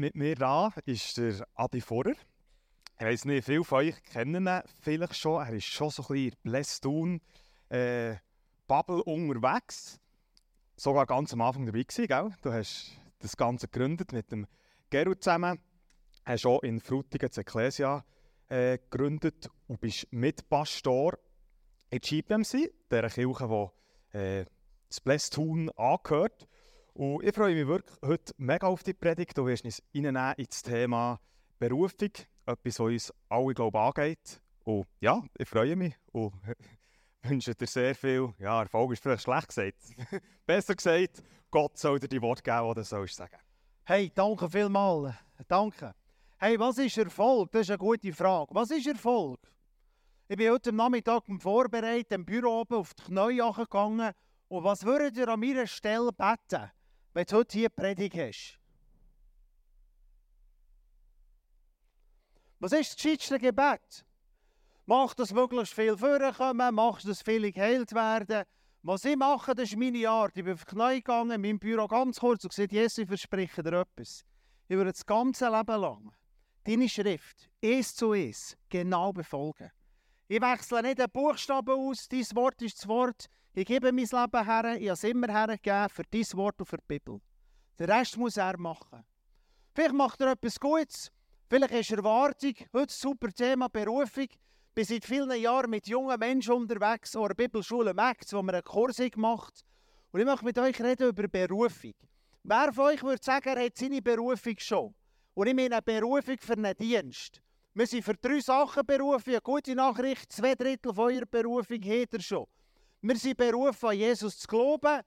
mit 0.00 0.14
mir 0.14 0.34
da 0.34 0.72
ist 0.86 1.18
der 1.18 1.46
Adi 1.54 1.82
Vorer. 1.82 2.14
Ich 2.98 3.04
weiss 3.06 3.26
nicht, 3.26 3.44
viele 3.44 3.64
von 3.64 3.80
euch 3.80 4.02
kennen 4.02 4.46
ihn 4.46 4.62
vielleicht 4.80 5.14
schon. 5.14 5.44
Er 5.46 5.52
ist 5.52 5.66
schon 5.66 5.90
so 5.90 6.02
ein 6.02 6.08
bisschen 6.08 6.32
in 6.32 6.42
Blästun 6.42 7.20
äh, 7.68 8.16
Bubble 8.66 9.02
unterwegs. 9.04 10.00
Sogar 10.76 11.04
ganz 11.04 11.34
am 11.34 11.42
Anfang 11.42 11.66
dabei 11.66 11.82
gewesen, 11.82 12.06
gell? 12.06 12.30
Du 12.40 12.50
hast 12.50 12.92
das 13.18 13.36
Ganze 13.36 13.68
gegründet 13.68 14.12
mit 14.12 14.32
dem 14.32 14.46
Gerut 14.88 15.22
zusammen. 15.22 15.60
Hast 16.24 16.46
auch 16.46 16.62
in 16.62 16.80
Frutigen 16.80 17.28
das 17.28 17.36
Ecclesia 17.36 18.02
äh, 18.48 18.78
gegründet 18.78 19.50
und 19.66 19.82
bist 19.82 20.10
Mitpastor 20.10 21.18
in 21.90 22.00
der 22.00 22.00
GPMC, 22.00 22.72
der 22.90 23.10
Kirche, 23.10 23.70
die 24.12 24.18
äh, 24.18 24.44
das 24.88 25.00
Blästun 25.02 25.68
angehört. 25.76 26.48
Und 26.94 27.24
ich 27.24 27.34
freue 27.34 27.54
mich 27.54 27.66
wirklich 27.66 27.96
heute 28.04 28.32
mega 28.36 28.66
auf 28.66 28.82
die 28.82 28.94
Predigt. 28.94 29.36
Du 29.36 29.46
wirst 29.46 29.64
uns 29.64 29.82
reinnehmen 29.94 30.34
ins 30.36 30.62
Thema 30.62 31.20
Berufung, 31.58 32.10
etwas, 32.46 32.78
was 32.78 32.80
uns 32.80 33.14
alle 33.28 33.54
glaube 33.54 33.78
ich, 33.78 33.84
angeht. 33.84 34.40
Und 34.64 34.86
ja, 35.00 35.22
ich 35.38 35.48
freue 35.48 35.76
mich 35.76 35.94
und 36.12 36.34
wünsche 37.22 37.54
dir 37.54 37.66
sehr 37.66 37.94
viel, 37.94 38.32
ja, 38.38 38.62
Erfolg 38.62 38.92
ist 38.92 39.02
vielleicht 39.02 39.22
schlecht 39.22 39.48
gesagt. 39.48 39.78
Besser 40.46 40.74
gesagt, 40.74 41.22
Gott 41.50 41.78
soll 41.78 41.98
dir 41.98 42.08
die 42.08 42.22
Worte 42.22 42.42
geben, 42.42 42.68
die 42.68 42.74
du 42.74 42.84
sollst 42.84 43.16
sagen. 43.16 43.38
Hey, 43.84 44.10
danke 44.14 44.48
vielmals. 44.48 45.14
Danke. 45.48 45.94
Hey, 46.38 46.58
was 46.58 46.78
ist 46.78 46.96
Erfolg? 46.96 47.50
Das 47.52 47.62
ist 47.62 47.70
eine 47.70 47.78
gute 47.78 48.12
Frage. 48.12 48.54
Was 48.54 48.70
ist 48.70 48.86
Erfolg? 48.86 49.40
Ich 50.28 50.36
bin 50.36 50.50
heute 50.50 50.72
Nachmittag 50.72 51.26
beim 51.26 51.40
Vorbereiten 51.40 52.14
im 52.14 52.24
Büro 52.24 52.60
oben 52.60 52.76
auf 52.76 52.94
die 52.94 53.02
Knie 53.02 53.42
gegangen. 53.56 54.12
Und 54.48 54.64
was 54.64 54.84
würdet 54.84 55.16
ihr 55.16 55.28
an 55.28 55.40
meiner 55.40 55.66
Stelle 55.66 56.12
beten, 56.12 56.70
wenn 57.12 57.24
du 57.26 57.36
heute 57.36 57.58
hier 57.58 57.68
Predigt 57.68 58.16
hast? 58.16 58.58
Was 62.58 62.72
ist 62.72 62.90
das 62.90 62.96
gescheitste 62.96 63.38
Gebet? 63.38 64.04
Mach, 64.86 65.14
dass 65.14 65.32
möglichst 65.32 65.74
viel 65.74 65.96
vorkommen, 65.96 66.74
mach, 66.74 67.00
dass 67.02 67.22
viele 67.22 67.52
geheilt 67.52 67.92
werden. 67.92 68.44
Was 68.82 69.04
ich 69.04 69.16
mache, 69.16 69.54
das 69.54 69.70
ist 69.70 69.78
meine 69.78 70.08
Art. 70.08 70.36
Ich 70.36 70.44
bin 70.44 70.54
auf 70.54 70.64
die 70.64 70.74
Knie 70.74 70.96
gegangen, 70.96 71.32
in 71.32 71.40
meinem 71.40 71.58
Büro 71.58 71.86
ganz 71.86 72.20
kurz 72.20 72.44
und 72.44 72.50
gesagt, 72.50 72.72
Jesus, 72.72 72.98
ich 72.98 73.08
verspreche 73.08 73.62
dir 73.62 73.80
etwas. 73.80 74.24
Ich 74.68 74.76
würde 74.76 74.92
das 74.92 75.04
ganze 75.04 75.48
Leben 75.48 75.80
lang 75.80 76.12
deine 76.64 76.88
Schrift, 76.88 77.50
eins 77.62 77.94
zu 77.94 78.12
eins, 78.12 78.56
genau 78.68 79.12
befolgen. 79.12 79.70
Ich 80.28 80.40
wechsle 80.40 80.82
nicht 80.82 80.98
den 80.98 81.10
Buchstaben 81.10 81.70
aus, 81.70 82.08
dein 82.08 82.26
Wort 82.34 82.62
ist 82.62 82.78
das 82.78 82.88
Wort. 82.88 83.26
Ich 83.52 83.66
gebe 83.66 83.90
mein 83.90 84.04
Leben 84.04 84.44
her, 84.44 84.76
ich 84.76 84.86
habe 84.86 84.92
es 84.92 85.02
immer 85.02 85.26
hergegeben 85.26 85.88
für 85.88 86.04
dein 86.08 86.24
Wort 86.34 86.60
und 86.60 86.66
für 86.66 86.76
die 86.76 86.84
Bibel. 86.86 87.20
Den 87.80 87.90
Rest 87.90 88.16
muss 88.16 88.36
er 88.36 88.56
machen. 88.56 89.04
Vielleicht 89.74 89.94
macht 89.94 90.20
er 90.20 90.32
etwas 90.32 90.60
Gutes, 90.60 91.10
vielleicht 91.48 91.72
ist 91.72 91.90
Erwartung, 91.90 92.54
heute 92.72 92.94
super 92.94 93.32
Thema 93.32 93.68
Berufung. 93.68 94.28
Ich 94.28 94.38
bin 94.72 94.84
seit 94.84 95.04
vielen 95.04 95.40
Jahren 95.40 95.68
mit 95.68 95.88
jungen 95.88 96.16
Menschen 96.20 96.52
unterwegs, 96.52 97.16
an 97.16 97.26
der 97.26 97.34
Bibelschule 97.34 97.92
Max, 97.92 98.32
wo 98.32 98.40
wir 98.40 98.54
einen 98.54 98.62
Kurs 98.62 98.98
gemacht 98.98 99.64
Und 100.12 100.20
ich 100.20 100.26
möchte 100.26 100.44
mit 100.44 100.56
euch 100.56 100.80
reden 100.80 101.08
über 101.08 101.26
Berufung. 101.26 101.94
Wer 102.44 102.72
von 102.72 102.84
euch 102.84 103.02
würde 103.02 103.22
sagen, 103.22 103.48
er 103.48 103.64
hat 103.64 103.76
seine 103.76 104.00
Berufung 104.00 104.54
schon? 104.58 104.94
Und 105.34 105.48
ich 105.48 105.54
meine 105.54 105.74
eine 105.74 105.82
Berufung 105.82 106.38
für 106.38 106.52
einen 106.52 106.76
Dienst. 106.76 107.42
Wir 107.74 107.86
sind 107.88 108.04
für 108.04 108.14
drei 108.14 108.38
Sachen 108.38 108.86
berufen. 108.86 109.30
Eine 109.30 109.40
gute 109.40 109.74
Nachricht, 109.74 110.32
zwei 110.32 110.54
Drittel 110.54 110.94
von 110.94 111.12
eurer 111.12 111.26
Berufung 111.26 111.82
hat 111.82 112.14
er 112.14 112.20
schon. 112.20 112.46
Wir 113.02 113.16
sind 113.16 113.36
berufen, 113.36 113.88
an 113.88 113.96
Jesus 113.96 114.38
zu 114.38 114.46
glauben. 114.46 115.00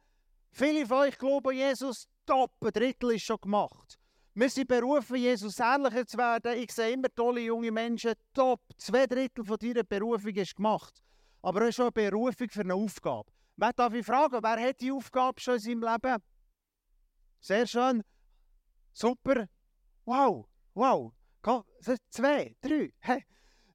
Viele 0.52 0.86
von 0.86 0.98
euch 1.00 1.18
glauben 1.18 1.56
Jesus, 1.56 2.08
top, 2.26 2.52
ein 2.62 2.72
Drittel 2.72 3.12
ist 3.12 3.24
schon 3.24 3.38
gemacht. 3.42 4.00
Wir 4.36 4.50
sind 4.50 4.68
berufen, 4.68 5.16
Jesus 5.16 5.60
ähnlicher 5.60 6.06
zu 6.08 6.18
werden. 6.18 6.58
Ich 6.58 6.72
sehe 6.72 6.94
immer 6.94 7.14
tolle 7.14 7.42
junge 7.42 7.72
Menschen, 7.72 8.14
top, 8.34 8.62
zwei 8.78 9.06
Drittel 9.06 9.46
von 9.46 9.58
deiner 9.58 9.84
Berufung 9.84 10.34
ist 10.34 10.56
gemacht. 10.56 11.04
Aber 11.44 11.62
es 11.62 11.70
ist 11.70 11.76
schon 11.76 11.92
eine 11.96 12.10
Berufung 12.10 12.50
für 12.50 12.62
eine 12.62 12.74
Aufgabe. 12.74 13.32
Wer 13.58 13.74
darf 13.74 13.94
ich 13.94 14.06
fragen, 14.06 14.42
wer 14.42 14.60
hat 14.60 14.82
die 14.82 14.92
Aufgabe 14.92 15.40
schon 15.40 15.56
in 15.56 15.60
seinem 15.60 15.82
Leben? 15.84 16.24
Sehr 17.40 17.68
schön. 17.68 18.04
Super. 18.92 19.48
Wow, 20.06 20.48
wow. 20.74 21.14
Zwei, 22.10 22.56
drei. 22.62 22.94
Hey, 23.00 23.24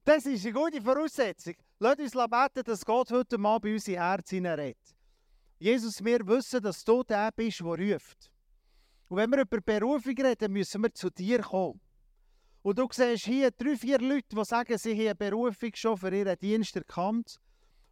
das 0.09 0.25
ist 0.25 0.47
eine 0.47 0.55
gute 0.55 0.81
Voraussetzung. 0.81 1.53
Lass 1.79 1.99
uns 1.99 2.13
beten, 2.13 2.65
dass 2.65 2.83
Gott 2.83 3.11
heute 3.11 3.37
mal 3.37 3.59
bei 3.59 3.75
unser 3.75 3.93
Herz 3.93 4.31
hineinredet. 4.31 4.97
Jesus, 5.59 6.03
wir 6.03 6.27
wissen, 6.27 6.63
dass 6.63 6.83
du 6.83 7.03
der 7.03 7.31
bist, 7.31 7.61
der 7.61 7.67
ruft. 7.67 8.33
Und 9.09 9.19
wenn 9.19 9.31
wir 9.31 9.43
über 9.43 9.61
Berufung 9.61 10.17
reden, 10.17 10.51
müssen 10.51 10.83
wir 10.83 10.95
zu 10.95 11.11
dir 11.11 11.41
kommen. 11.41 11.79
Und 12.63 12.79
du 12.79 12.89
siehst 12.91 13.27
hier 13.27 13.51
drei, 13.51 13.77
vier 13.77 13.99
Leute, 13.99 14.35
die 14.35 14.45
sagen, 14.47 14.79
sie 14.79 14.95
haben 14.95 15.01
eine 15.09 15.15
Berufung 15.15 15.71
schon 15.75 15.99
für 15.99 16.17
ihren 16.17 16.39
Dienst 16.39 16.75
erkannt. 16.75 17.39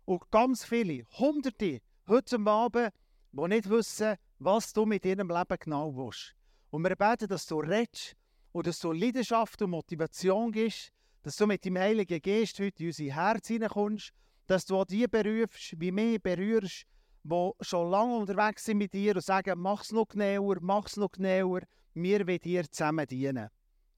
Und 0.06 0.31
ganz 0.31 0.65
viele, 0.65 1.05
hunderte, 1.19 1.82
heute 2.09 2.38
Abend, 2.47 2.94
die 3.32 3.49
nicht 3.49 3.69
wissen, 3.69 4.16
was 4.38 4.72
du 4.72 4.87
mit 4.87 5.05
ihrem 5.05 5.28
Leben 5.28 5.56
genau 5.60 5.94
willst. 5.94 6.34
Und 6.71 6.82
wir 6.82 6.97
beten, 6.97 7.28
dass 7.28 7.44
du 7.44 7.60
redest 7.60 8.16
und 8.53 8.66
dass 8.66 8.78
du 8.78 8.93
Leidenschaft 8.93 9.60
und 9.60 9.71
Motivation 9.71 10.50
gibst, 10.50 10.93
dass 11.26 11.34
du 11.34 11.47
mit 11.48 11.64
dem 11.64 11.76
Heiligen 11.76 12.22
Geist 12.22 12.56
heute 12.60 12.84
in 12.84 12.87
unser 12.87 13.03
Herz 13.03 13.48
hineinkommst, 13.48 14.12
dass 14.47 14.64
du 14.64 14.76
auch 14.76 14.84
die 14.84 15.09
berufst, 15.09 15.75
wie 15.76 15.91
mich 15.91 16.22
berührst, 16.22 16.84
die 17.25 17.50
schon 17.62 17.91
lange 17.91 18.19
unterwegs 18.19 18.64
sind 18.64 18.78
mit 18.78 18.92
dir 18.92 19.16
und 19.16 19.25
sagen, 19.25 19.59
mach 19.59 19.82
es 19.82 19.91
noch 19.91 20.06
genauer, 20.06 20.59
mach 20.60 20.87
es 20.87 20.97
noch 20.97 21.10
genauer, 21.10 21.62
wir 21.94 22.25
wollen 22.28 22.38
dir 22.38 22.70
zusammen 22.70 23.04
dienen. 23.09 23.48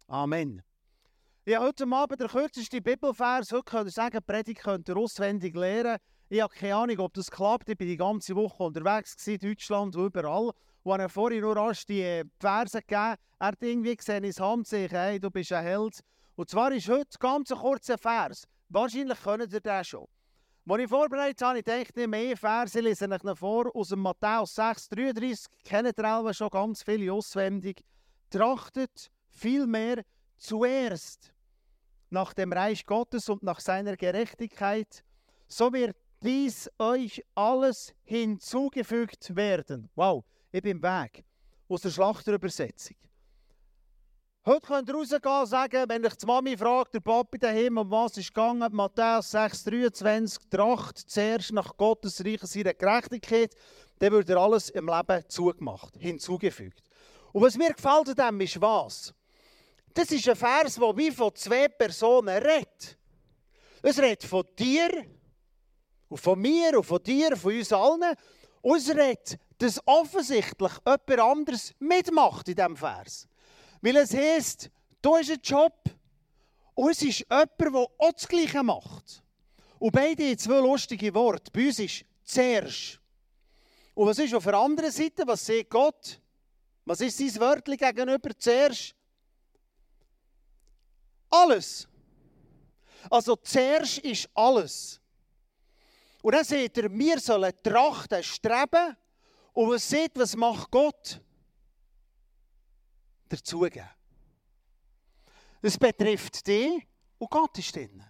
Amen. 0.06 0.62
Ja, 1.44 1.60
heute 1.60 1.86
Abend 1.90 2.18
der 2.18 2.28
kürzeste 2.28 2.80
Bibelvers. 2.80 3.52
Heute 3.52 3.64
könnt 3.64 3.88
ihr 3.88 3.92
sagen, 3.92 4.20
Predigt 4.26 4.62
könnt 4.62 4.88
ihr 4.88 4.96
auswendig 4.96 5.54
lernen. 5.54 5.98
Ich 6.30 6.40
habe 6.40 6.54
keine 6.54 6.76
Ahnung, 6.76 6.98
ob 7.00 7.12
das 7.12 7.30
klappt. 7.30 7.68
Ich 7.68 7.76
bin 7.76 7.88
die 7.88 7.98
ganze 7.98 8.36
Woche 8.36 8.62
unterwegs 8.62 9.26
in 9.26 9.38
Deutschland 9.38 9.94
und 9.94 10.06
überall. 10.06 10.52
Und 10.82 11.00
er 11.00 11.10
vorhin 11.10 11.42
nur 11.42 11.54
rasch 11.54 11.84
die 11.84 12.00
äh, 12.00 12.24
Verse 12.40 12.80
gegeben. 12.80 13.16
Er 13.38 13.48
hat 13.48 13.62
irgendwie 13.62 13.96
gesehen, 13.96 14.24
ins 14.24 14.40
Handzeichen, 14.40 14.96
hey, 14.96 15.20
du 15.20 15.30
bist 15.30 15.52
ein 15.52 15.62
Held. 15.62 16.00
Und 16.38 16.49
zwar 16.49 16.71
ist 16.71 16.88
heute 16.88 17.19
ganz 17.19 17.50
ein 17.50 17.59
kurzer 17.59 17.99
Vers. 17.99 18.47
Wahrscheinlich 18.69 19.21
könnt 19.21 19.53
ihr 19.53 19.60
den 19.60 19.84
schon. 19.84 20.06
Als 20.69 20.82
ich 20.82 20.88
vorbereitet 20.88 21.43
habe, 21.43 21.59
ich 21.59 21.65
dachte, 21.65 22.06
mehr 22.06 22.37
Verse 22.37 22.78
lese 22.78 23.09
ich 23.12 23.38
vor 23.38 23.75
aus 23.75 23.88
dem 23.88 23.99
Matthäus 23.99 24.54
6, 24.54 24.88
33. 24.91 25.47
Kennt 25.65 25.99
ihr 25.99 26.34
schon 26.34 26.49
ganz 26.50 26.84
viele 26.84 27.12
auswendig. 27.12 27.84
Trachtet 28.31 29.10
vielmehr 29.31 30.04
zuerst 30.37 31.32
nach 32.09 32.32
dem 32.34 32.53
Reich 32.53 32.87
Gottes 32.87 33.28
und 33.28 33.43
nach 33.43 33.59
seiner 33.59 33.97
Gerechtigkeit, 33.97 35.03
so 35.49 35.72
wird 35.72 35.97
dies 36.22 36.70
euch 36.78 37.20
alles 37.34 37.93
hinzugefügt 38.05 39.34
werden. 39.34 39.91
Wow, 39.97 40.25
ich 40.53 40.62
bin 40.62 40.81
Weg. 40.81 41.25
Aus 41.69 41.82
der 41.82 41.91
Schlachterübersetzung. 41.91 42.97
Heute 44.47 44.66
könnt 44.66 44.88
ihr 44.88 44.94
rausgehen 44.94 45.41
und 45.41 45.47
sagen, 45.47 45.84
wenn 45.88 46.04
ich 46.04 46.15
die 46.15 46.25
Mami 46.25 46.56
fragt, 46.56 46.94
der 46.94 47.00
Papi 47.00 47.38
daheim, 47.38 47.76
um 47.76 47.91
was 47.91 48.16
ist 48.16 48.32
gegangen, 48.32 48.72
Matthäus 48.72 49.31
6, 49.32 49.65
23, 49.65 50.49
Tracht 50.49 50.99
zuerst 50.99 51.53
nach 51.53 51.76
Gottes 51.76 52.25
Reich 52.25 52.41
seiner 52.43 52.72
Gerechtigkeit, 52.72 53.54
dann 53.99 54.12
wird 54.12 54.31
er 54.31 54.38
alles 54.38 54.71
im 54.71 54.87
Leben 54.87 55.25
zugemacht, 55.28 55.94
hinzugefügt. 55.99 56.82
Und 57.32 57.43
was 57.43 57.59
mir 57.59 57.75
gefällt 57.75 58.09
an 58.09 58.38
dem 58.38 58.41
ist 58.41 58.60
was? 58.60 59.12
Das 59.93 60.10
ist 60.12 60.28
ein 60.28 60.37
Vers, 60.37 60.76
der 60.76 60.97
wie 60.97 61.10
von 61.10 61.34
zwei 61.34 61.69
Personen 61.69 62.28
redet. 62.38 62.97
Es 63.82 63.99
redet 63.99 64.25
von 64.25 64.44
dir 64.59 65.05
und 66.09 66.20
von 66.20 66.38
mir 66.38 66.78
und 66.78 66.84
von 66.84 67.03
dir, 67.03 67.37
von 67.37 67.55
uns 67.55 67.72
allen. 67.72 68.15
Und 68.62 68.76
es 68.78 68.88
redet, 68.88 69.38
dass 69.59 69.81
offensichtlich 69.87 70.72
jemand 70.87 71.20
anderes 71.20 71.75
mitmacht 71.81 72.49
in 72.49 72.55
diesem 72.55 72.76
Vers. 72.76 73.28
Weil 73.80 73.96
es 73.96 74.14
heisst, 74.14 74.70
da 75.00 75.19
ist 75.19 75.30
ein 75.30 75.40
Job 75.42 75.75
und 76.75 76.90
es 76.90 77.02
ist 77.02 77.20
jemand, 77.20 77.50
der 77.60 77.75
auch 77.75 78.12
das 78.12 78.28
Gleiche 78.28 78.62
macht. 78.62 79.22
Und 79.78 79.92
beide 79.92 80.25
haben 80.25 80.38
zwei 80.38 80.58
lustige 80.58 81.14
Worte. 81.14 81.50
Bei 81.52 81.66
uns 81.66 81.78
ist 81.78 82.04
zuerst. 82.25 83.00
Und 83.94 84.06
was 84.06 84.19
ist 84.19 84.34
auf 84.34 84.44
der 84.44 84.54
anderen 84.54 84.90
Seite? 84.90 85.26
Was 85.26 85.44
sieht 85.44 85.70
Gott? 85.70 86.20
Was 86.84 87.00
ist 87.00 87.19
sein 87.19 87.40
Wörtchen 87.40 87.76
gegenüber 87.76 88.30
zuerst? 88.38 88.94
Alles. 91.31 91.86
Also 93.10 93.36
zuerst 93.36 93.98
ist 93.98 94.28
alles. 94.34 95.00
Und 96.22 96.34
dann 96.34 96.44
seht 96.44 96.76
ihr, 96.76 96.90
wir 96.90 97.20
sollen 97.20 97.52
trachten, 97.62 98.22
streben. 98.22 98.96
Und 99.52 99.70
was 99.70 99.88
seht, 99.88 100.12
was 100.14 100.36
macht 100.36 100.70
Gott? 100.70 101.20
Dazugeben. 103.28 103.88
Das 105.60 105.76
betrifft 105.76 106.46
dich 106.46 106.86
und 107.19 107.30
Gott 107.30 107.58
ist 107.58 107.75
drin. 107.75 108.02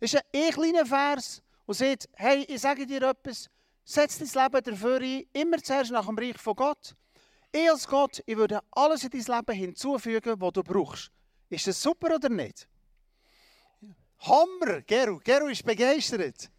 Es 0.00 0.14
ist 0.14 0.24
ein 0.34 0.50
kleiner 0.50 0.86
Vers 0.86 1.42
und 1.66 1.74
sagt, 1.74 2.08
hey, 2.14 2.44
ich 2.48 2.60
sage 2.60 2.86
dir 2.86 3.02
etwas, 3.02 3.48
setz 3.84 4.18
dein 4.18 4.44
Leben 4.44 4.64
dafür 4.64 5.00
ein, 5.00 5.24
immer 5.32 5.58
zuerst 5.62 5.90
nach 5.90 6.06
dem 6.06 6.18
Reich 6.18 6.38
von 6.38 6.54
Gott. 6.54 6.94
Ich 7.52 7.70
als 7.70 7.86
Gott, 7.86 8.22
ich 8.24 8.36
würde 8.36 8.60
alles 8.70 9.04
in 9.04 9.10
dein 9.10 9.36
Leben 9.36 9.58
hinzufügen, 9.58 10.40
was 10.40 10.52
du 10.52 10.62
brauchst. 10.62 11.10
Ist 11.50 11.66
das 11.66 11.82
super 11.82 12.14
oder 12.14 12.30
nicht? 12.30 12.66
Hammer! 14.20 14.82
Geru, 14.82 15.18
Geru 15.22 15.48
ist 15.48 15.64
begeistert. 15.64 16.50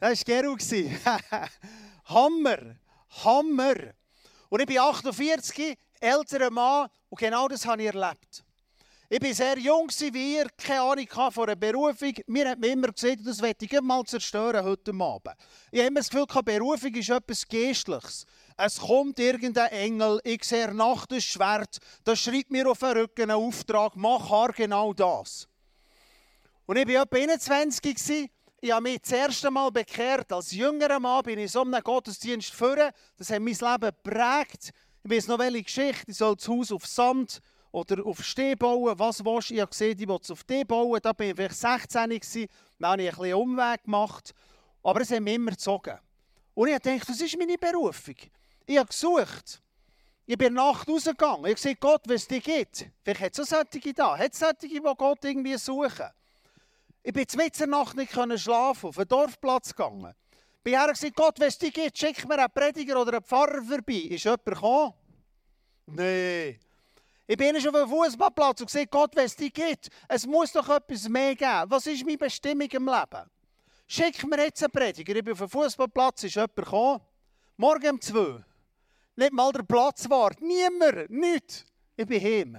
Das 0.00 0.26
war 0.26 0.42
Geru. 0.42 0.56
Hammer! 2.06 2.76
Hammer! 3.24 3.94
Und 4.48 4.60
ich 4.60 4.66
bin 4.66 4.78
48, 4.78 5.78
älterer 6.02 6.50
Mann 6.50 6.88
und 7.08 7.18
genau 7.18 7.48
das 7.48 7.66
habe 7.66 7.82
ich 7.82 7.94
erlebt. 7.94 8.44
Ich 9.08 9.22
war 9.22 9.34
sehr 9.34 9.58
jung 9.58 9.88
wie 9.90 10.36
ihr, 10.36 10.46
keine 10.56 10.80
Ahnung 10.80 11.06
von 11.30 11.44
einer 11.44 11.54
Berufung. 11.54 12.14
Mir 12.26 12.48
hat 12.48 12.64
immer 12.64 12.88
gesagt, 12.88 13.18
das 13.26 13.42
werde 13.42 13.66
ich 13.66 13.80
mal 13.82 14.02
zerstören 14.04 14.64
heute 14.64 14.90
Abend. 14.92 15.36
Ich 15.70 15.80
habe 15.80 15.88
immer 15.88 16.00
das 16.00 16.08
Gefühl, 16.08 16.42
Berufung 16.42 16.94
ist 16.94 17.10
etwas 17.10 17.46
Geistliches. 17.46 18.24
Es 18.56 18.78
kommt 18.78 19.18
irgendein 19.18 19.70
Engel, 19.70 20.18
ich 20.24 20.44
sehe 20.44 20.72
nach 20.72 21.04
das 21.04 21.24
Schwert, 21.24 21.76
das 22.04 22.20
schreibt 22.20 22.50
mir 22.50 22.70
auf 22.70 22.78
den 22.78 22.96
Rücken 22.96 23.30
einen 23.30 23.32
Auftrag, 23.32 23.96
mach 23.96 24.54
genau 24.54 24.94
das. 24.94 25.46
Und 26.64 26.78
ich 26.78 26.88
war 26.88 27.02
etwa 27.02 27.16
21. 27.16 28.30
Ich 28.62 28.70
habe 28.70 28.82
mich 28.82 29.02
das 29.02 29.12
erste 29.12 29.50
Mal 29.50 29.70
bekehrt. 29.70 30.32
Als 30.32 30.52
jüngerer 30.52 31.00
Mann 31.00 31.24
bin 31.24 31.38
ich 31.38 31.42
in 31.42 31.48
so 31.48 31.62
einem 31.62 31.82
Gottesdienst 31.82 32.54
führen. 32.54 32.92
Das 33.18 33.28
hat 33.28 33.40
mein 33.40 33.54
Leben 33.54 33.92
geprägt. 34.04 34.70
Ich 35.04 35.10
weiß 35.10 35.26
noch 35.26 35.38
welche 35.40 35.64
Geschichte. 35.64 36.04
Ich 36.06 36.16
soll 36.16 36.36
das 36.36 36.46
Haus 36.46 36.70
auf 36.70 36.86
Sand 36.86 37.40
oder 37.72 38.06
auf 38.06 38.22
Steh 38.22 38.54
bauen. 38.54 38.96
Was 38.98 39.24
willst 39.24 39.50
du? 39.50 39.54
Ich 39.54 39.60
habe 39.60 39.70
gesehen, 39.70 39.98
ich 39.98 40.06
will 40.06 40.18
es 40.22 40.30
auf 40.30 40.40
Steh 40.40 40.62
bauen. 40.62 41.00
Da 41.02 41.12
bin 41.12 41.30
ich 41.30 41.34
vielleicht 41.34 41.56
16 41.56 42.08
gewesen. 42.08 42.46
Dann 42.78 42.90
habe 42.92 43.02
ich 43.02 43.08
ein 43.10 43.18
bisschen 43.18 43.34
Umweg 43.34 43.82
gemacht. 43.82 44.32
Aber 44.82 45.00
es 45.00 45.10
hat 45.10 45.20
mich 45.20 45.34
immer 45.34 45.50
gezogen. 45.50 45.98
Und 46.54 46.68
ich 46.68 46.78
dachte, 46.78 47.06
das 47.06 47.20
ist 47.20 47.36
meine 47.36 47.58
Berufung. 47.58 48.14
Ich 48.64 48.78
habe 48.78 48.88
gesucht. 48.88 49.60
Ich 50.24 50.38
bin 50.38 50.54
Nacht 50.54 50.88
rausgegangen. 50.88 51.46
Ich 51.46 51.56
gesagt, 51.56 51.80
Gott, 51.80 52.02
wenn 52.06 52.16
es 52.16 52.28
dich 52.28 52.44
gibt. 52.44 52.86
Vielleicht 53.02 53.20
hat 53.20 53.38
es 53.38 53.52
auch 53.52 53.64
solche 53.72 53.92
da. 53.92 54.16
Hat 54.16 54.32
es 54.32 54.38
solche, 54.38 54.68
die 54.68 54.80
Gott 54.80 55.24
irgendwie 55.24 55.56
suchen. 55.56 56.10
Ich 57.02 57.12
bin 57.12 57.26
mitten 57.34 57.70
Nacht 57.70 57.96
nicht 57.96 58.12
schlafen, 58.12 58.88
auf 58.90 58.94
den 58.94 59.08
Dorfplatz 59.08 59.74
gegangen. 59.74 60.14
Bin 60.62 60.74
gesagt, 60.74 61.16
Gott, 61.16 61.40
wenn 61.40 61.48
es 61.48 61.58
dich 61.58 61.72
gibt, 61.72 61.98
schick 61.98 62.26
mir 62.28 62.38
einen 62.38 62.52
Prediger 62.52 63.00
oder 63.00 63.14
einen 63.14 63.24
Pfarrer 63.24 63.62
vorbei. 63.62 64.08
Ist 64.10 64.24
jemand 64.24 64.44
gekommen? 64.44 64.94
Nein. 65.86 66.58
Ich 67.26 67.36
bin 67.36 67.60
schon 67.60 67.74
auf 67.74 67.88
dem 67.88 67.90
Fußballplatz 67.90 68.60
und 68.60 68.66
gesagt, 68.66 68.90
Gott, 68.90 69.16
wenn 69.16 69.24
es 69.24 69.34
dich 69.34 69.52
gibt, 69.52 69.88
es 70.08 70.26
muss 70.26 70.52
doch 70.52 70.68
etwas 70.68 71.08
mehr 71.08 71.34
geben. 71.34 71.64
Was 71.66 71.86
ist 71.86 72.04
meine 72.04 72.18
Bestimmung 72.18 72.68
im 72.68 72.86
Leben? 72.86 73.30
Schick 73.88 74.24
mir 74.24 74.44
jetzt 74.44 74.62
einen 74.62 74.70
Prediger. 74.70 75.16
Ich 75.16 75.24
bin 75.24 75.32
auf 75.32 75.38
dem 75.38 75.48
Fußballplatz, 75.48 76.24
ist 76.24 76.34
jemand 76.36 76.54
gekommen? 76.54 77.00
Morgen 77.56 77.90
um 77.90 78.00
zwei. 78.00 78.44
Nicht 79.16 79.32
mal 79.32 79.52
der 79.52 79.62
Platz 79.64 80.08
wart. 80.08 80.40
Niemand, 80.40 81.10
nicht. 81.10 81.64
Ich 81.96 82.06
bin 82.06 82.22
heim. 82.22 82.58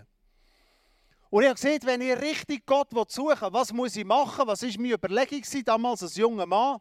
Und 1.29 1.41
ich 1.41 1.50
habe 1.50 1.55
gesehen, 1.55 1.81
wenn 1.85 2.01
ich 2.01 2.21
richtig 2.21 2.65
Gott 2.65 2.89
suchen 3.11 3.41
will, 3.41 3.53
was 3.53 3.73
muss 3.73 3.95
ich 3.95 4.05
machen? 4.05 4.45
Was 4.45 4.61
war 4.61 4.69
meine 4.77 4.94
Überlegung 4.94 5.41
damals 5.65 6.03
als 6.03 6.15
junger 6.15 6.45
Mann? 6.45 6.79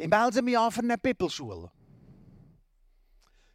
Ich 0.00 0.08
melde 0.08 0.40
mich 0.40 0.56
an 0.56 0.72
für 0.72 0.80
eine 0.80 0.96
Bibelschule. 0.96 1.70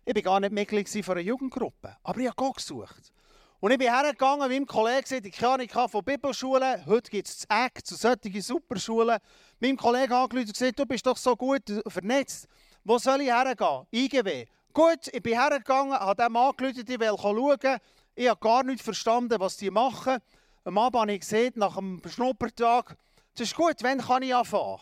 Ich 0.06 0.14
war 0.14 0.22
gar 0.22 0.40
nicht 0.40 0.52
Mitglied 0.52 1.10
einer 1.10 1.20
Jugendgruppe, 1.20 1.98
aber 2.04 2.20
ich 2.20 2.28
habe 2.28 2.36
Gott 2.36 2.58
gesucht. 2.58 3.12
Und 3.60 3.72
ich 3.72 3.80
bin 3.80 3.92
hergegangen, 3.92 4.48
wie 4.52 4.60
mein 4.60 4.68
Kollege 4.68 5.02
gesagt, 5.02 5.26
ich 5.26 5.36
kann 5.36 5.60
nicht 5.60 5.74
von 5.74 6.04
Bibelschulen. 6.04 6.86
Heute 6.86 7.10
gibt 7.10 7.28
es 7.28 7.48
das 7.48 7.66
Eck 7.66 7.84
zu 7.84 7.96
solchen 7.96 8.40
Superschulen. 8.40 9.18
Meinem 9.60 9.76
Kollegen 9.76 10.14
angerufen 10.14 10.46
und 10.46 10.54
gesagt, 10.54 10.78
du 10.78 10.86
bist 10.86 11.08
doch 11.08 11.18
so 11.18 11.36
gut 11.36 11.64
vernetzt. 11.88 12.48
Wo 12.84 13.00
soll 13.00 13.22
ich 13.22 13.30
hergehen? 13.30 13.88
IGW. 13.92 14.46
Gut, 14.72 15.08
ich 15.12 15.24
bin 15.24 15.34
hergegangen, 15.34 15.94
habe 15.94 16.22
dem 16.22 16.36
angerufen, 16.36 16.86
ich 16.88 17.00
will 17.00 17.18
schauen. 17.20 17.80
Ich 18.14 18.30
habe 18.30 18.40
gar 18.40 18.64
nicht 18.64 18.84
verstanden, 18.84 19.40
was 19.40 19.58
die 19.58 19.72
machen. 19.72 20.20
Am 20.64 20.78
Abend 20.78 21.02
habe 21.02 21.14
ich 21.14 21.22
gesehen, 21.22 21.54
nach 21.56 21.76
einem 21.76 22.04
Schnuppertag, 22.06 22.96
das 23.34 23.48
ist 23.48 23.56
gut, 23.56 23.78
wann 23.82 23.98
kann 23.98 24.22
ich 24.22 24.36
anfangen? 24.36 24.80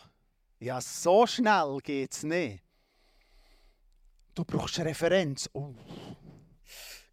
Ja, 0.58 0.80
so 0.80 1.26
schnell 1.26 1.78
geht 1.82 2.12
es 2.12 2.22
nicht. 2.22 2.62
Du 4.34 4.44
brauchst 4.44 4.78
eine 4.78 4.90
Referenz. 4.90 5.48
Oh. 5.52 5.74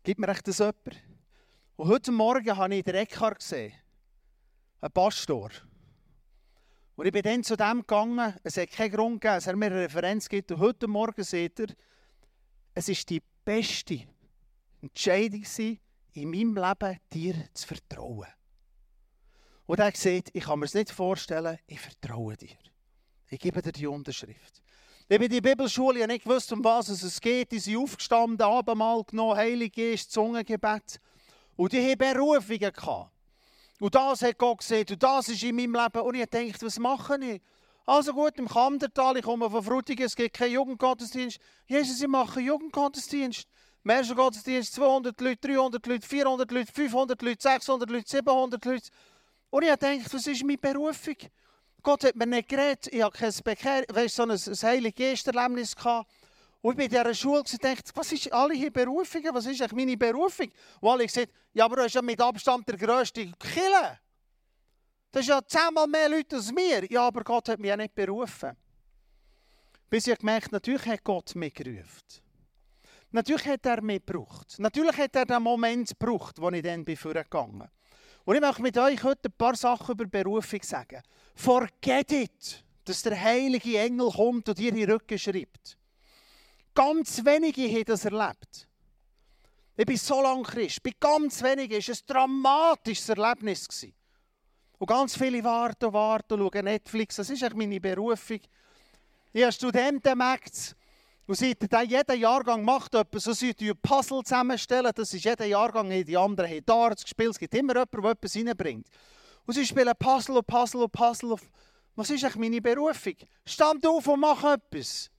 Gib 0.03 0.19
mir 0.19 0.29
echt 0.29 0.47
das 0.47 0.59
jemand. 0.59 1.01
Und 1.75 1.88
heute 1.88 2.11
Morgen 2.11 2.55
habe 2.55 2.75
ich 2.75 2.83
den 2.83 2.95
Eckhard 2.95 3.39
gesehen. 3.39 3.73
Ein 4.79 4.91
Pastor. 4.91 5.49
Und 6.95 7.05
ich 7.05 7.11
bin 7.11 7.23
dann 7.23 7.43
zu 7.43 7.55
dem 7.55 7.79
gegangen, 7.79 8.35
es 8.43 8.57
hat 8.57 8.71
keinen 8.71 8.91
Grund 8.91 9.21
gegeben, 9.21 9.35
dass 9.35 9.47
er 9.47 9.55
mir 9.55 9.67
eine 9.67 9.81
Referenz 9.81 10.29
gibt. 10.29 10.51
Und 10.51 10.59
heute 10.59 10.87
Morgen 10.87 11.23
seht 11.23 11.59
ihr, 11.59 11.75
es 12.73 12.87
war 12.87 12.95
die 13.09 13.21
beste 13.44 14.07
Entscheidung 14.81 15.45
in 16.13 16.29
meinem 16.29 16.55
Leben, 16.55 16.99
dir 17.11 17.35
zu 17.53 17.67
vertrauen. 17.67 18.27
Und 19.65 19.79
er 19.79 19.95
sagt, 19.95 20.29
ich 20.33 20.44
kann 20.44 20.59
mir 20.59 20.65
es 20.65 20.73
nicht 20.73 20.91
vorstellen, 20.91 21.57
ich 21.67 21.79
vertraue 21.79 22.37
dir. 22.37 22.57
Ich 23.33 23.39
gebe 23.39 23.62
dir 23.62 23.72
die 23.72 23.88
Unterschrift. 23.88 24.62
Ich 25.07 25.18
bin 25.18 25.22
in 25.22 25.30
die 25.30 25.39
Bibelschule, 25.39 26.01
ich 26.01 26.07
nicht 26.07 26.25
gewusst, 26.25 26.51
um 26.51 26.62
was 26.66 26.89
es 26.89 27.22
geht. 27.22 27.54
Ich 27.54 27.63
sind 27.63 27.78
aufgestanden, 27.78 28.42
Abendmahl 28.42 29.06
genommen, 29.06 29.38
Heilige 29.38 29.92
Geist, 29.92 30.12
Zungengebet. 30.12 31.00
Und 31.56 31.74
ich 31.74 31.92
hatte 31.92 32.13
Berufungen. 32.13 32.74
Und 33.80 33.95
das 33.95 34.22
hat 34.22 34.38
Gott 34.38 34.57
gesehen 34.57 34.86
und 34.89 35.01
das 35.01 35.30
ist 35.30 35.44
in 35.44 35.56
meinem 35.56 35.75
Leben. 35.75 36.01
Und 36.01 36.16
ich 36.16 36.25
dachte, 36.25 36.66
was 36.66 36.78
mache 36.78 37.18
ich? 37.24 37.42
Also 37.86 38.12
gut, 38.12 38.38
im 38.38 38.50
Kandertal, 38.50 39.16
ich 39.16 39.24
komme 39.24 39.50
von 39.50 39.63
Frutigen, 39.63 40.06
es 40.06 40.16
gibt 40.16 40.36
keinen 40.36 40.51
Jugendgottesdienst. 40.51 41.39
Jesus, 41.68 42.01
ich 42.01 42.07
mache 42.10 42.42
Jugendgottesdienst. 42.42 43.48
Im 43.86 43.92
ersten 43.92 44.16
Gottesdienst 44.16 44.74
200 44.74 45.19
Leute, 45.22 45.48
300 45.48 45.88
Leute, 45.88 46.06
400 46.06 46.51
Leute, 46.51 46.72
500 46.74 47.22
Leute, 47.22 47.42
600 47.42 47.89
Leute, 47.89 48.10
700 48.10 48.66
Leute. 48.66 48.89
Und 49.50 49.63
ich 49.63 49.69
dachte, 49.69 50.01
was 50.12 50.28
ist 50.28 50.44
meine 50.44 50.57
Berufung? 50.57 51.16
Gott 51.83 52.04
hat 52.04 52.16
mir 52.16 52.28
nicht 52.28 52.50
geredet, 52.50 52.88
ich 52.88 53.01
hatte 53.01 53.18
kein 53.18 53.33
Bekehr, 53.44 53.86
weißt, 53.89 54.16
so 54.16 54.24
ein, 54.24 54.31
ein 54.31 54.38
heiliges 54.38 54.95
Geisterlebnis 54.95 55.75
gehabt. 55.75 56.12
Und 56.62 56.72
ich 56.72 56.78
bin 56.78 56.86
in 56.86 56.92
dieser 56.92 57.13
Schule 57.13 57.39
und 57.39 57.63
dachte, 57.63 57.92
was 57.95 58.12
ist 58.12 58.31
alle 58.31 58.54
hier 58.54 58.72
Berufungen? 58.72 59.33
Was 59.33 59.48
ist 59.48 59.62
eigentlich 59.62 59.86
meine 59.86 59.98
Berufung? 59.98 60.51
Und 60.80 60.89
alle 60.89 61.06
gesagt, 61.06 61.30
ja, 61.54 61.66
aber 61.66 61.78
du 61.78 61.83
bist 61.83 61.95
ja 61.95 62.01
mit 62.04 62.22
Abstand 62.22 62.68
der 62.68 62.78
grösste 62.78 63.31
Killer. 63.39 64.00
Das 65.12 65.24
ist 65.24 65.30
ja 65.30 65.42
zehnmal 65.45 65.88
mehr 65.88 66.07
Leute 66.07 66.36
als 66.36 66.51
mir. 66.51 66.86
Ja, 66.92 67.07
aber 67.07 67.24
Gott 67.24 67.50
hat 67.50 67.60
mich 67.60 67.69
ja 67.69 67.78
nicht 67.78 67.95
berufen. 67.95 68.56
Bis 69.89 70.07
ich 70.07 70.18
gemerkt 70.19 70.51
natürlich 70.51 70.86
hat 70.86 71.04
Gott 71.04 71.36
mich 71.36 71.54
gerufen. 71.54 72.22
Natürlich 73.10 73.45
hat 73.45 73.66
er 73.66 73.81
mich 73.81 74.06
gebraucht. 74.06 74.56
Natürlich 74.60 74.98
hat 74.98 75.16
er 75.16 75.25
den 75.25 75.44
Moment 75.44 75.89
gebraucht, 75.89 76.39
wo 76.39 76.50
ich 76.50 76.62
dann 76.62 76.86
vorgegangen 76.95 77.60
bin. 77.60 77.68
Und 78.25 78.35
ich 78.35 78.41
möchte 78.41 78.62
mit 78.62 78.77
euch 78.77 79.03
heute 79.03 79.30
ein 79.30 79.33
paar 79.37 79.56
Sachen 79.56 79.94
über 79.94 80.06
Berufung 80.06 80.61
sagen. 80.63 81.01
Forget 81.35 82.11
it, 82.11 82.63
dass 82.85 83.01
der 83.01 83.19
heilige 83.19 83.80
Engel 83.80 84.11
kommt 84.11 84.47
und 84.49 84.57
dir 84.57 84.71
den 84.71 84.90
Rücken 84.90 85.18
schreibt. 85.18 85.78
Ganz 86.73 87.23
wenige 87.25 87.68
haben 87.68 87.85
das 87.85 88.06
erlebt. 88.06 88.68
Ich 89.75 89.85
bin 89.85 89.97
so 89.97 90.21
lange 90.21 90.44
Christ. 90.44 90.83
Bei 90.83 90.92
ganz 90.99 91.42
wenigen 91.42 91.73
war 91.73 91.80
es 91.80 91.90
ein 91.90 92.06
dramatisches 92.07 93.09
Erlebnis. 93.09 93.87
Und 94.78 94.87
ganz 94.87 95.18
viele 95.18 95.44
warten 95.44 95.85
und 95.85 95.94
warten 95.94 96.42
und 96.42 96.54
schauen 96.54 96.66
Netflix. 96.66 97.16
Das 97.16 97.30
ist 97.30 97.56
meine 97.56 97.80
Berufung. 97.80 98.40
Ich 99.33 99.44
habe 99.44 99.51
Studenten 99.51 100.01
gemerkt, 100.01 100.75
und 101.28 101.35
seit 101.35 101.61
jeden 101.87 102.19
Jahrgang 102.19 102.63
macht 102.63 102.94
etwas, 102.95 103.23
so 103.23 103.33
sie 103.33 103.54
Puzzle 103.81 104.23
zusammenstellen, 104.23 104.92
das 104.94 105.13
ist 105.13 105.23
jeder 105.23 105.45
Jahrgang, 105.45 105.90
die 105.90 106.18
anderen 106.18 106.49
haben 106.49 106.66
Darts 106.66 107.04
gespielt, 107.04 107.31
es 107.31 107.40
gibt 107.40 107.54
immer 107.54 107.73
jemanden, 107.73 108.01
der 108.01 108.11
etwas 108.11 108.35
reinbringt. 108.35 108.87
Und 109.45 109.54
sie 109.54 109.66
spielen 109.66 109.94
Puzzle 109.97 110.37
und 110.37 110.47
Puzzle 110.47 110.83
und 110.83 110.92
Puzzle. 110.92 111.35
Was 111.95 112.09
ist 112.09 112.23
eigentlich 112.23 112.35
meine 112.35 112.61
Berufung? 112.61 113.16
Stand 113.45 113.85
auf 113.85 114.07
und 114.07 114.19
mach 114.19 114.44
etwas. 114.44 115.09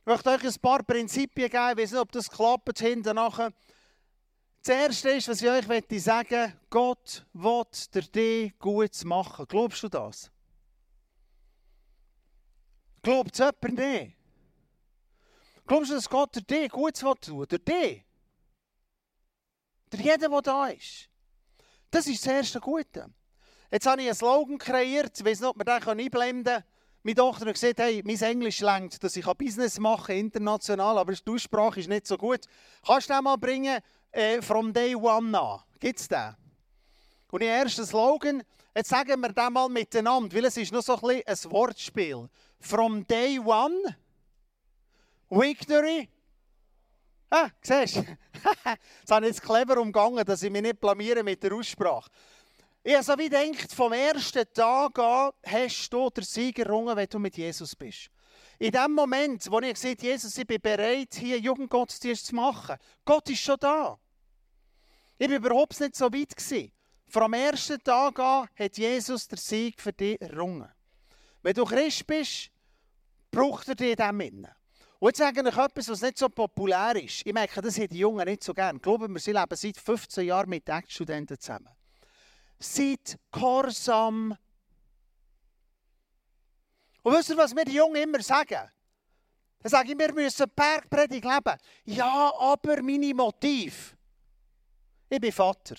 Ich 0.00 0.06
möchte 0.06 0.30
euch 0.30 0.44
ein 0.44 0.60
paar 0.60 0.82
Prinzipien 0.82 1.50
geben, 1.50 1.70
ich 1.70 1.78
weiß 1.78 1.92
nicht, 1.92 2.00
ob 2.00 2.12
das 2.12 2.30
klappt 2.30 2.78
hinten 2.78 3.16
nachher. 3.16 3.52
Das 4.62 4.74
Erste 4.74 5.10
ist, 5.10 5.28
was 5.28 5.42
ich 5.42 5.48
euch 5.48 5.66
möchte 5.66 5.98
sagen 6.00 6.52
Gott 6.70 7.24
will 7.32 7.64
dir 8.12 8.50
gut 8.58 9.04
machen. 9.04 9.46
Glaubst 9.48 9.82
du 9.82 9.88
das? 9.88 10.30
Glaubt 13.02 13.32
es 13.32 13.38
jemand 13.38 13.78
nicht? 13.78 14.15
Glaubst 15.66 15.90
du, 15.90 15.94
dass 15.94 16.08
Gott 16.08 16.48
dir 16.48 16.68
Gutes 16.68 17.00
tun 17.00 17.38
will? 17.38 17.46
Durch 17.46 17.64
dich? 17.64 18.04
Durch 19.90 20.04
jeden, 20.04 20.30
der 20.30 20.42
da 20.42 20.66
ist. 20.68 21.08
Das 21.90 22.06
ist 22.06 22.24
das 22.24 22.32
erste 22.32 22.60
Gute. 22.60 23.06
Jetzt 23.70 23.86
habe 23.86 24.00
ich 24.00 24.06
einen 24.06 24.14
Slogan 24.14 24.58
kreiert, 24.58 25.18
ich 25.18 25.24
weiß 25.24 25.40
nicht, 25.40 25.48
ob 25.48 25.56
man 25.56 25.66
den 25.66 25.98
einblenden 25.98 26.44
kann. 26.44 26.64
Meine 27.02 27.14
Tochter 27.14 27.46
hat 27.46 27.54
gesagt, 27.54 27.78
hey, 27.78 28.02
mein 28.04 28.20
Englisch 28.20 28.60
längt, 28.60 29.02
dass 29.02 29.16
ich 29.16 29.24
Business 29.24 29.78
machen 29.78 30.06
kann, 30.06 30.16
international, 30.16 30.98
aber 30.98 31.12
die 31.12 31.30
Aussprache 31.30 31.80
ist 31.80 31.88
nicht 31.88 32.06
so 32.06 32.16
gut. 32.16 32.40
Kannst 32.84 33.08
du 33.08 33.14
den 33.14 33.24
mal 33.24 33.36
bringen, 33.36 33.80
äh, 34.10 34.42
from 34.42 34.72
day 34.72 34.94
one 34.94 35.38
an? 35.38 35.60
Gibt 35.78 36.00
es 36.00 36.08
den? 36.08 36.34
Und 37.30 37.42
der 37.42 37.58
erste 37.58 37.84
Slogan, 37.84 38.42
jetzt 38.74 38.88
sagen 38.88 39.20
wir 39.20 39.32
den 39.32 39.52
mal 39.52 39.68
miteinander, 39.68 40.34
weil 40.34 40.46
es 40.46 40.56
ist 40.56 40.72
noch 40.72 40.82
so 40.82 41.00
ein, 41.00 41.22
ein 41.26 41.50
Wortspiel. 41.50 42.28
From 42.60 43.06
day 43.06 43.38
one 43.38 43.96
Victory 45.30 46.08
Ah, 47.30 47.50
siehst 47.60 47.96
du? 47.96 48.02
das 48.64 49.10
habe 49.10 49.26
ich 49.26 49.32
jetzt 49.32 49.42
clever 49.42 49.80
umgangen, 49.80 50.24
dass 50.24 50.42
ich 50.42 50.50
mich 50.50 50.62
nicht 50.62 50.80
blamiere 50.80 51.24
mit 51.24 51.42
der 51.42 51.52
Aussprache. 51.52 52.08
Ich 52.84 52.94
habe 52.94 53.02
so 53.02 53.18
wie 53.18 53.28
gedacht, 53.28 53.72
vom 53.72 53.92
ersten 53.92 54.44
Tag 54.54 54.96
an 54.98 55.32
hast 55.44 55.90
du 55.90 56.08
den 56.10 56.22
Sieg 56.22 56.58
errungen, 56.60 56.96
wenn 56.96 57.08
du 57.08 57.18
mit 57.18 57.36
Jesus 57.36 57.74
bist. 57.74 58.10
In 58.60 58.70
dem 58.70 58.92
Moment, 58.92 59.50
wo 59.50 59.58
ich 59.58 59.74
gesagt 59.74 59.98
habe, 59.98 60.06
Jesus, 60.06 60.38
ich 60.38 60.46
bin 60.46 60.60
bereit, 60.60 61.14
hier 61.14 61.38
Jugendgottesdienst 61.40 62.26
zu 62.26 62.34
machen, 62.36 62.76
Gott 63.04 63.28
ist 63.28 63.40
schon 63.40 63.56
da. 63.58 63.98
Ich 65.18 65.28
war 65.28 65.36
überhaupt 65.36 65.80
nicht 65.80 65.96
so 65.96 66.04
weit. 66.06 66.36
Gewesen. 66.36 66.70
Vom 67.08 67.32
ersten 67.32 67.82
Tag 67.82 68.18
an 68.20 68.48
hat 68.56 68.78
Jesus 68.78 69.26
den 69.26 69.38
Sieg 69.38 69.80
für 69.80 69.92
dich 69.92 70.20
errungen. 70.20 70.68
Wenn 71.42 71.54
du 71.54 71.64
Christ 71.64 72.06
bist, 72.06 72.50
braucht 73.30 73.68
er 73.68 73.74
dich 73.74 73.90
in 73.90 73.96
dem 73.96 74.20
Innen. 74.20 74.54
Und 74.98 75.08
jetzt 75.08 75.18
sage 75.18 75.40
ich 75.40 75.56
etwas, 75.56 75.88
was 75.88 76.00
nicht 76.00 76.18
so 76.18 76.28
populär 76.28 76.96
ist. 76.96 77.26
Ich 77.26 77.32
merke, 77.32 77.60
das 77.60 77.76
haben 77.78 77.88
die 77.88 77.98
Jungen 77.98 78.24
nicht 78.24 78.42
so 78.42 78.54
gern. 78.54 78.80
Glauben 78.80 79.12
wir, 79.12 79.20
sie 79.20 79.32
leben 79.32 79.54
seit 79.56 79.76
15 79.76 80.26
Jahren 80.26 80.48
mit 80.48 80.68
Ex-Studenten 80.68 81.38
zusammen. 81.38 81.68
Seid 82.58 83.18
gehorsam. 83.30 84.36
Und 87.02 87.12
wisst 87.12 87.28
ihr, 87.28 87.36
was 87.36 87.54
mir 87.54 87.64
die 87.64 87.74
Jungen 87.74 88.02
immer 88.02 88.22
sagen? 88.22 88.70
Dann 89.60 89.70
sage 89.70 89.92
ich, 89.92 89.98
wir 89.98 90.14
müssen 90.14 90.46
Bergpredigt 90.54 91.24
leben. 91.24 91.58
Ja, 91.84 92.32
aber 92.38 92.82
meine 92.82 93.12
Motiv. 93.14 93.94
Ich 95.08 95.20
bin 95.20 95.32
Vater. 95.32 95.76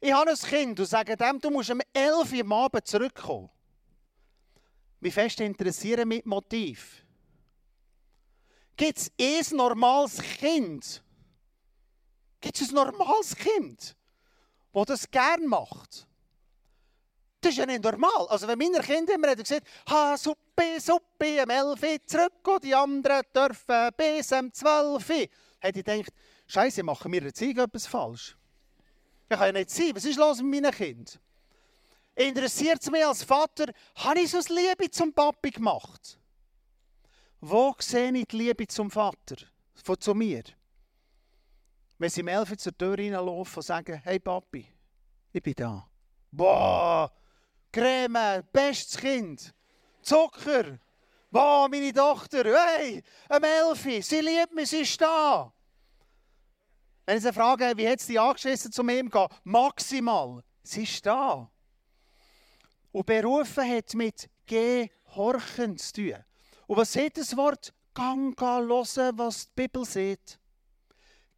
Ich 0.00 0.12
habe 0.12 0.30
ein 0.30 0.36
Kind 0.36 0.80
und 0.80 0.86
sage 0.86 1.16
dem, 1.16 1.38
du 1.38 1.50
musst 1.50 1.70
um 1.70 1.82
11 1.92 2.32
Uhr 2.32 2.40
am 2.40 2.52
Abend 2.52 2.86
zurückkommen. 2.86 3.50
Wie 5.00 5.10
fest 5.10 5.40
interessieren 5.40 6.08
mit 6.08 6.24
Motiv? 6.24 7.04
Gibt 8.80 8.98
es 8.98 9.50
ein 9.52 9.56
normales 9.58 10.22
Kind? 10.22 11.02
Gibt 12.40 12.58
es 12.58 12.70
ein 12.70 12.74
normales 12.76 13.36
Kind, 13.36 13.94
das 14.72 14.86
das 14.86 15.10
gerne 15.10 15.46
macht? 15.46 16.06
Das 17.42 17.52
ist 17.52 17.58
ja 17.58 17.66
nicht 17.66 17.84
normal. 17.84 18.26
Also 18.30 18.48
wenn 18.48 18.58
meine 18.58 18.80
Kinder 18.80 19.16
immer 19.16 19.36
gesagt 19.36 19.66
ha, 19.86 20.16
Suppe, 20.16 20.80
Suppe, 20.80 21.42
am 21.42 21.50
11 21.50 21.82
Uhr 21.82 22.06
zurück 22.06 22.48
und 22.48 22.64
die 22.64 22.74
anderen 22.74 23.20
dürfen 23.36 23.90
bis 23.98 24.32
um 24.32 24.50
12 24.50 25.10
Uhr, 25.10 25.26
hätte 25.58 25.80
ich 25.80 25.84
gedacht, 25.84 26.14
Scheiße, 26.46 26.82
machen 26.82 27.12
wir 27.12 27.20
jetzt 27.20 27.42
etwas 27.42 27.86
falsch? 27.86 28.34
Das 29.28 29.38
kann 29.38 29.48
ja 29.48 29.52
nicht 29.52 29.68
sein. 29.68 29.94
Was 29.94 30.06
ist 30.06 30.18
los 30.18 30.40
mit 30.40 30.62
meinen 30.62 30.74
Kindern? 30.74 31.20
Interessiert 32.14 32.80
es 32.80 32.90
mich 32.90 33.04
als 33.04 33.24
Vater, 33.24 33.74
habe 33.96 34.20
ich 34.20 34.30
so 34.30 34.38
eine 34.38 34.68
Liebe 34.68 34.90
zum 34.90 35.12
Papi 35.12 35.50
gemacht? 35.50 36.19
Wo 37.42 37.74
sehe 37.78 38.12
ich 38.12 38.26
die 38.28 38.36
Liebe 38.36 38.66
zum 38.66 38.90
Vater, 38.90 39.36
von 39.82 39.98
zu 39.98 40.14
mir? 40.14 40.42
Wenn 41.96 42.10
sie 42.10 42.20
im 42.20 42.28
Elf 42.28 42.54
zur 42.58 42.76
Tür 42.76 42.98
reinlaufen 42.98 43.56
und 43.56 43.62
sagen, 43.62 43.98
hey 44.04 44.18
Papi, 44.18 44.66
ich 45.32 45.42
bin 45.42 45.54
da. 45.54 45.88
Boah, 46.30 47.10
Creme, 47.72 48.42
bestes 48.52 49.00
Kind, 49.00 49.54
Zucker. 50.02 50.78
Boah, 51.30 51.66
meine 51.70 51.92
Tochter, 51.94 52.44
hey, 52.44 53.02
am 53.28 53.44
Elfi, 53.44 54.02
sie 54.02 54.20
liebt 54.20 54.54
mich, 54.54 54.68
sie 54.68 54.82
ist 54.82 55.00
da. 55.00 55.50
Wenn 57.06 57.20
sie 57.20 57.32
frage, 57.32 57.72
wie 57.76 57.88
hat 57.88 58.00
sie 58.00 58.18
angeschissen 58.18 58.70
zu 58.70 58.82
ihm 58.82 59.08
gehen? 59.08 59.28
Maximal, 59.44 60.42
sie 60.62 60.82
ist 60.82 61.06
da. 61.06 61.50
Und 62.92 63.06
berufen 63.06 63.76
hat 63.76 63.94
mit 63.94 64.28
Gehorchen 64.46 65.78
zu 65.78 65.92
tun. 65.92 66.24
Und 66.70 66.76
was 66.76 66.92
sagt 66.92 67.16
das 67.18 67.36
Wort? 67.36 67.74
Gang 67.92 68.40
hören, 68.40 69.18
was 69.18 69.48
die 69.48 69.52
Bibel 69.56 69.84
sagt. 69.84 70.38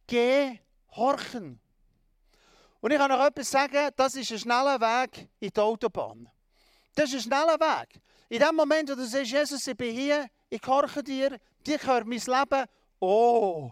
Gehorchen. 0.05 1.59
Und 2.79 2.91
ich 2.91 2.99
kann 2.99 3.09
noch 3.09 3.25
etwas 3.25 3.49
sagen, 3.49 3.89
das 3.95 4.13
ist 4.13 4.31
ein 4.31 4.37
schneller 4.37 4.79
Weg 4.79 5.31
in 5.39 5.49
die 5.49 5.59
Autobahn. 5.59 6.29
Das 6.93 7.05
ist 7.11 7.15
ein 7.15 7.21
schneller 7.21 7.59
Weg. 7.59 7.99
In 8.29 8.41
dem 8.41 8.55
Moment, 8.55 8.91
wo 8.91 8.93
du 8.93 9.07
sagst, 9.07 9.31
Jesus, 9.31 9.65
ich 9.65 9.75
bin 9.75 9.95
hier, 9.95 10.29
ich 10.51 10.61
gehorche 10.61 11.01
dir, 11.01 11.39
dir 11.65 11.79
gehört 11.79 12.05
mein 12.05 12.19
Leben. 12.19 12.65
Oh, 12.99 13.71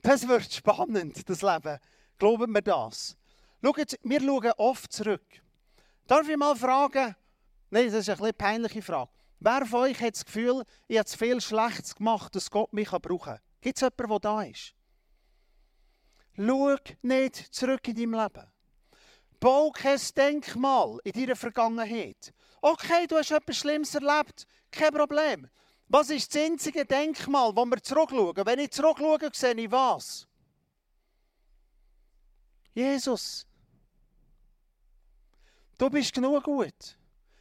das 0.00 0.28
wird 0.28 0.52
spannend, 0.52 1.28
das 1.28 1.42
Leben. 1.42 1.76
Glauben 2.18 2.54
wir 2.54 2.62
das? 2.62 3.16
Schaut, 3.64 3.98
wir 4.00 4.20
schauen 4.20 4.52
oft 4.58 4.92
zurück. 4.92 5.26
Darf 6.06 6.28
ich 6.28 6.36
mal 6.36 6.54
fragen? 6.54 7.16
Nein, 7.70 7.86
das 7.86 8.06
ist 8.06 8.10
eine 8.10 8.28
ein 8.28 8.34
peinliche 8.34 8.80
Frage. 8.80 9.10
Wer 9.44 9.66
von 9.66 9.80
euch 9.80 10.00
hat 10.00 10.14
das 10.14 10.24
Gefühl, 10.24 10.64
ich 10.88 10.96
habe 10.96 11.04
zu 11.04 11.18
viel 11.18 11.38
Schlechtes 11.38 11.94
gemacht, 11.94 12.34
dass 12.34 12.50
Gott 12.50 12.72
mich 12.72 12.88
brauchen 12.88 13.18
kann? 13.18 13.40
Gibt 13.60 13.76
es 13.76 13.82
jemanden, 13.82 14.08
der 14.08 14.18
da 14.20 14.42
ist? 14.42 14.74
Schau 16.34 16.76
nicht 17.02 17.36
zurück 17.54 17.86
in 17.86 17.94
deinem 17.94 18.14
Leben. 18.14 18.50
Bau 19.40 19.70
kein 19.70 20.00
Denkmal 20.16 20.98
in 21.04 21.12
deiner 21.12 21.36
Vergangenheit. 21.36 22.32
Okay, 22.62 23.06
du 23.06 23.18
hast 23.18 23.32
etwas 23.32 23.58
Schlimmes 23.58 23.94
erlebt, 23.94 24.46
kein 24.70 24.94
Problem. 24.94 25.50
Was 25.88 26.08
ist 26.08 26.34
das 26.34 26.42
einzige 26.42 26.86
Denkmal, 26.86 27.54
wo 27.54 27.66
wir 27.66 27.82
zurückschauen? 27.82 28.46
Wenn 28.46 28.60
ich 28.60 28.70
zurückschaue, 28.70 29.28
sehe 29.34 29.52
ich 29.52 29.70
was? 29.70 30.26
Jesus. 32.72 33.46
Du 35.76 35.90
bist 35.90 36.14
genug 36.14 36.44
gut. 36.44 36.96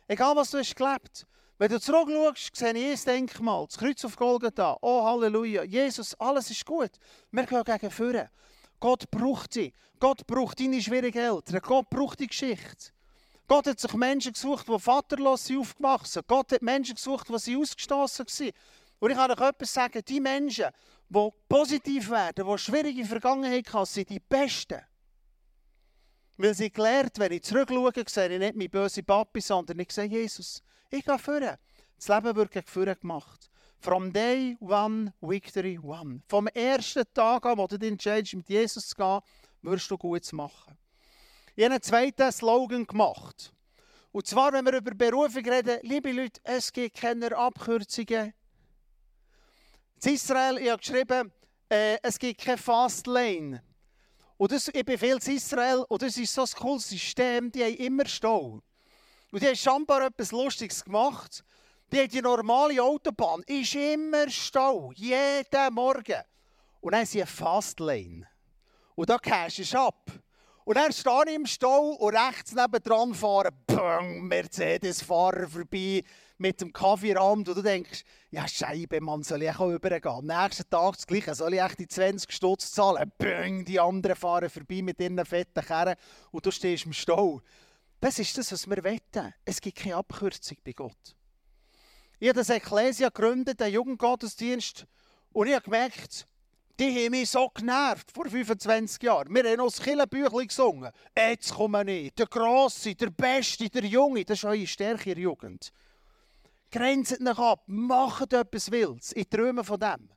Egal, 0.06 0.36
was 0.36 0.52
du 0.52 0.58
hast 0.58 0.76
gelebt. 0.76 1.26
Wenn 1.64 1.72
du 1.72 1.80
zurückschaust, 1.80 2.58
sehe 2.58 2.74
ich 2.74 3.08
ein 3.08 3.28
Denkmal, 3.28 3.66
das 3.68 3.78
Kreuz 3.78 4.04
auf 4.04 4.18
Golgatha. 4.18 4.78
Oh, 4.82 5.02
Halleluja. 5.06 5.64
Jesus, 5.64 6.14
alles 6.16 6.52
ist 6.52 6.66
gut. 6.66 6.92
Wir 7.32 7.46
gehen 7.46 7.64
gegen 7.64 7.90
Führen. 7.90 8.28
Gott 8.82 9.10
braucht 9.10 9.54
sie. 9.54 9.72
Gott 9.98 10.28
braucht 10.28 10.60
deine 10.60 10.82
schwierigen 10.82 11.20
Eltern. 11.20 11.62
Gott 11.62 11.90
braucht 11.90 12.20
die 12.20 12.28
Geschichte. 12.28 12.92
Gott 13.48 13.66
hat 13.66 13.80
sich 13.80 13.94
Menschen 13.94 14.34
gesucht, 14.34 14.68
die 14.68 14.78
vaterlos 14.78 15.46
sind 15.46 15.60
aufgewachsen. 15.60 16.24
Gott 16.28 16.52
hat 16.52 16.62
Menschen 16.62 16.96
gesucht, 16.96 17.30
die 17.30 17.40
sie 17.40 17.56
ausgestoßen 17.56 18.26
waren. 18.28 18.52
Und 19.00 19.12
ich 19.12 19.16
kann 19.16 19.32
euch 19.32 19.40
etwas 19.40 19.74
sagen, 19.74 20.02
die 20.06 20.20
Menschen, 20.20 20.70
die 21.08 21.30
positiv 21.48 22.10
werden, 22.10 22.46
die 22.46 22.58
schwierige 22.58 23.06
Vergangenheit 23.06 23.72
haben, 23.72 23.86
sind 23.86 24.10
die 24.10 24.20
Besten. 24.20 24.82
Weil 26.36 26.56
sie 26.56 26.70
gelernt, 26.70 27.18
wenn 27.20 27.32
ich 27.32 27.44
zurückschaue, 27.44 27.94
sehe 28.06 28.34
ich 28.34 28.40
nicht 28.40 28.56
mein 28.58 28.70
böse 28.70 29.02
Papi, 29.02 29.40
sondern 29.40 29.80
ich 29.80 29.94
sehe 29.94 30.04
Jesus. 30.04 30.62
Ich 30.94 31.04
gehe 31.04 31.18
führen. 31.18 31.58
Das 31.96 32.08
Leben 32.08 32.36
wird 32.36 32.52
gegen 32.52 32.68
Führen 32.68 32.96
gemacht. 33.00 33.50
From 33.80 34.14
day 34.14 34.56
one, 34.60 35.12
victory 35.22 35.80
one. 35.80 36.22
Vom 36.28 36.46
ersten 36.46 37.04
Tag 37.16 37.48
an, 37.48 37.58
wo 37.58 37.66
du 37.66 37.80
dich 37.80 37.90
entscheidest, 37.90 38.36
mit 38.36 38.48
Jesus 38.48 38.90
zu 38.90 38.96
gehen, 38.96 39.20
wirst 39.64 39.90
du 39.90 39.98
Gutes 39.98 40.32
machen. 40.34 40.78
Ich 41.56 41.64
habe 41.64 41.74
einen 41.74 41.82
zweiten 41.82 42.32
Slogan 42.32 42.86
gemacht. 42.86 43.52
Und 44.12 44.28
zwar, 44.28 44.54
wenn 44.54 44.66
wir 44.66 44.74
über 44.74 44.94
Berufung 44.94 45.44
reden, 45.44 45.80
liebe 45.82 46.12
Leute, 46.12 46.40
es 46.44 46.72
gibt 46.72 46.96
keine 46.96 47.36
Abkürzungen. 47.36 48.32
In 50.04 50.14
Israel, 50.14 50.60
ich 50.60 50.70
habe 50.70 50.78
geschrieben, 50.78 51.32
äh, 51.70 51.98
es 52.04 52.20
gibt 52.20 52.40
keine 52.40 52.60
Fast 52.60 53.08
Lane. 53.08 53.64
Und 54.38 54.52
das, 54.52 54.68
ich 54.68 54.86
bin 54.86 55.00
viel 55.00 55.18
Israel 55.18 55.86
und 55.90 56.04
das 56.04 56.18
ist 56.18 56.36
so 56.36 56.44
ein 56.44 56.50
cooles 56.56 56.88
System, 56.88 57.52
die 57.52 57.64
haben 57.64 57.78
immer 57.78 58.06
Stau. 58.06 58.62
Und 59.34 59.42
die 59.42 59.48
haben 59.48 59.56
scheinbar 59.56 60.06
etwas 60.06 60.32
Lustiges 60.32 60.84
gemacht. 60.84 61.44
Die 61.92 61.98
haben 61.98 62.08
die 62.08 62.22
normale 62.22 62.84
Autobahn, 62.84 63.42
ist 63.48 63.74
immer 63.74 64.30
Stau, 64.30 64.92
jeden 64.94 65.74
Morgen. 65.74 66.22
Und 66.82 66.92
dann 66.92 67.00
haben 67.00 67.08
sie 67.08 67.20
eine 67.20 67.26
Fastlane. 67.26 68.28
Und 68.94 69.10
da 69.10 69.18
gehst 69.18 69.74
du 69.74 69.80
ab. 69.80 70.12
Und 70.66 70.78
dann 70.78 70.94
stehe 70.94 71.24
ich 71.30 71.36
im 71.36 71.48
Stau 71.48 71.94
und 71.94 72.16
rechts 72.16 72.54
nebendran 72.54 73.16
fahren, 73.16 73.58
bang, 73.66 74.22
Mercedes-Fahrer 74.28 75.48
vorbei 75.48 76.04
mit 76.38 76.62
dem 76.62 76.72
Kaffeeramt 76.72 77.50
und 77.50 77.58
du 77.58 77.62
denkst, 77.64 78.04
ja 78.30 78.48
Scheibe, 78.48 79.02
Mann, 79.02 79.24
soll 79.24 79.42
ich 79.42 79.58
auch 79.58 79.72
übergehen? 79.72 80.12
Am 80.12 80.26
nächsten 80.26 80.70
Tag 80.70 80.94
das 80.94 81.08
Gleiche, 81.08 81.34
soll 81.34 81.56
ich 81.56 81.62
echt 81.62 81.80
die 81.80 81.88
20 81.88 82.32
Stutz 82.32 82.72
zahlen? 82.72 83.12
Bang, 83.18 83.66
die 83.66 83.80
anderen 83.80 84.16
fahren 84.16 84.50
vorbei 84.50 84.84
mit 84.84 85.00
ihren 85.02 85.26
fetten 85.26 85.66
Kerren 85.66 85.96
und 86.32 86.46
du 86.46 86.52
stehst 86.52 86.86
im 86.86 86.94
Stau. 86.94 87.42
Das 88.04 88.20
ist 88.20 88.38
das, 88.38 88.52
was 88.52 88.70
wir 88.70 88.84
wetten. 88.84 89.34
Es 89.46 89.62
gibt 89.62 89.78
keine 89.78 89.96
Abkürzung 89.96 90.58
bei 90.66 90.74
Gott. 90.74 91.16
Ich 92.20 92.28
habe 92.28 92.38
das 92.38 92.50
Ekklesia 92.50 93.08
gegründet, 93.08 93.62
den 93.62 93.72
Jugendgottesdienst, 93.72 94.86
und 95.32 95.48
ich 95.48 95.54
habe 95.54 95.64
gemerkt, 95.64 96.28
die 96.78 97.06
haben 97.06 97.12
mich 97.12 97.30
so 97.30 97.48
genervt 97.48 98.12
vor 98.12 98.26
25 98.26 99.02
Jahren. 99.04 99.34
Wir 99.34 99.50
haben 99.50 99.60
das 99.60 99.82
Killenbüchlein 99.82 100.48
gesungen. 100.48 100.92
Jetzt 101.18 101.54
kommen 101.54 101.86
nicht. 101.86 102.20
Der 102.20 102.26
Grosse, 102.26 102.94
der 102.94 103.10
Beste, 103.10 103.70
der 103.70 103.86
Junge. 103.86 104.26
Das 104.26 104.40
ist 104.40 104.44
eure 104.44 104.68
Stärke 104.68 105.12
in 105.12 105.16
der 105.16 105.24
Jugend. 105.24 105.72
Grenzt 106.72 107.22
nicht 107.22 107.40
ab, 107.40 107.64
macht 107.68 108.34
etwas 108.34 108.70
Wildes. 108.70 109.14
Ich 109.16 109.30
träume 109.30 109.64
von 109.64 109.80
dem. 109.80 110.10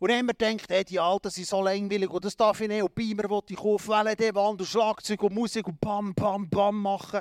Und 0.00 0.10
dann 0.10 0.18
haben 0.18 0.26
gedacht, 0.26 0.68
hey, 0.68 0.84
die 0.84 0.98
Alten 0.98 1.30
sind 1.30 1.46
so 1.46 1.62
langweilig 1.62 2.10
und 2.10 2.24
das 2.24 2.36
darf 2.36 2.60
ich 2.60 2.68
nicht. 2.68 2.82
Und 2.82 2.94
Beamer 2.94 3.30
will 3.30 3.40
ich 3.48 3.56
kaufen, 3.56 4.04
LED-Wand 4.04 4.60
und 4.60 4.66
Schlagzeug 4.66 5.22
und 5.22 5.34
Musik 5.34 5.66
und 5.66 5.80
bam, 5.80 6.14
bam, 6.14 6.48
bam 6.48 6.80
machen. 6.82 7.20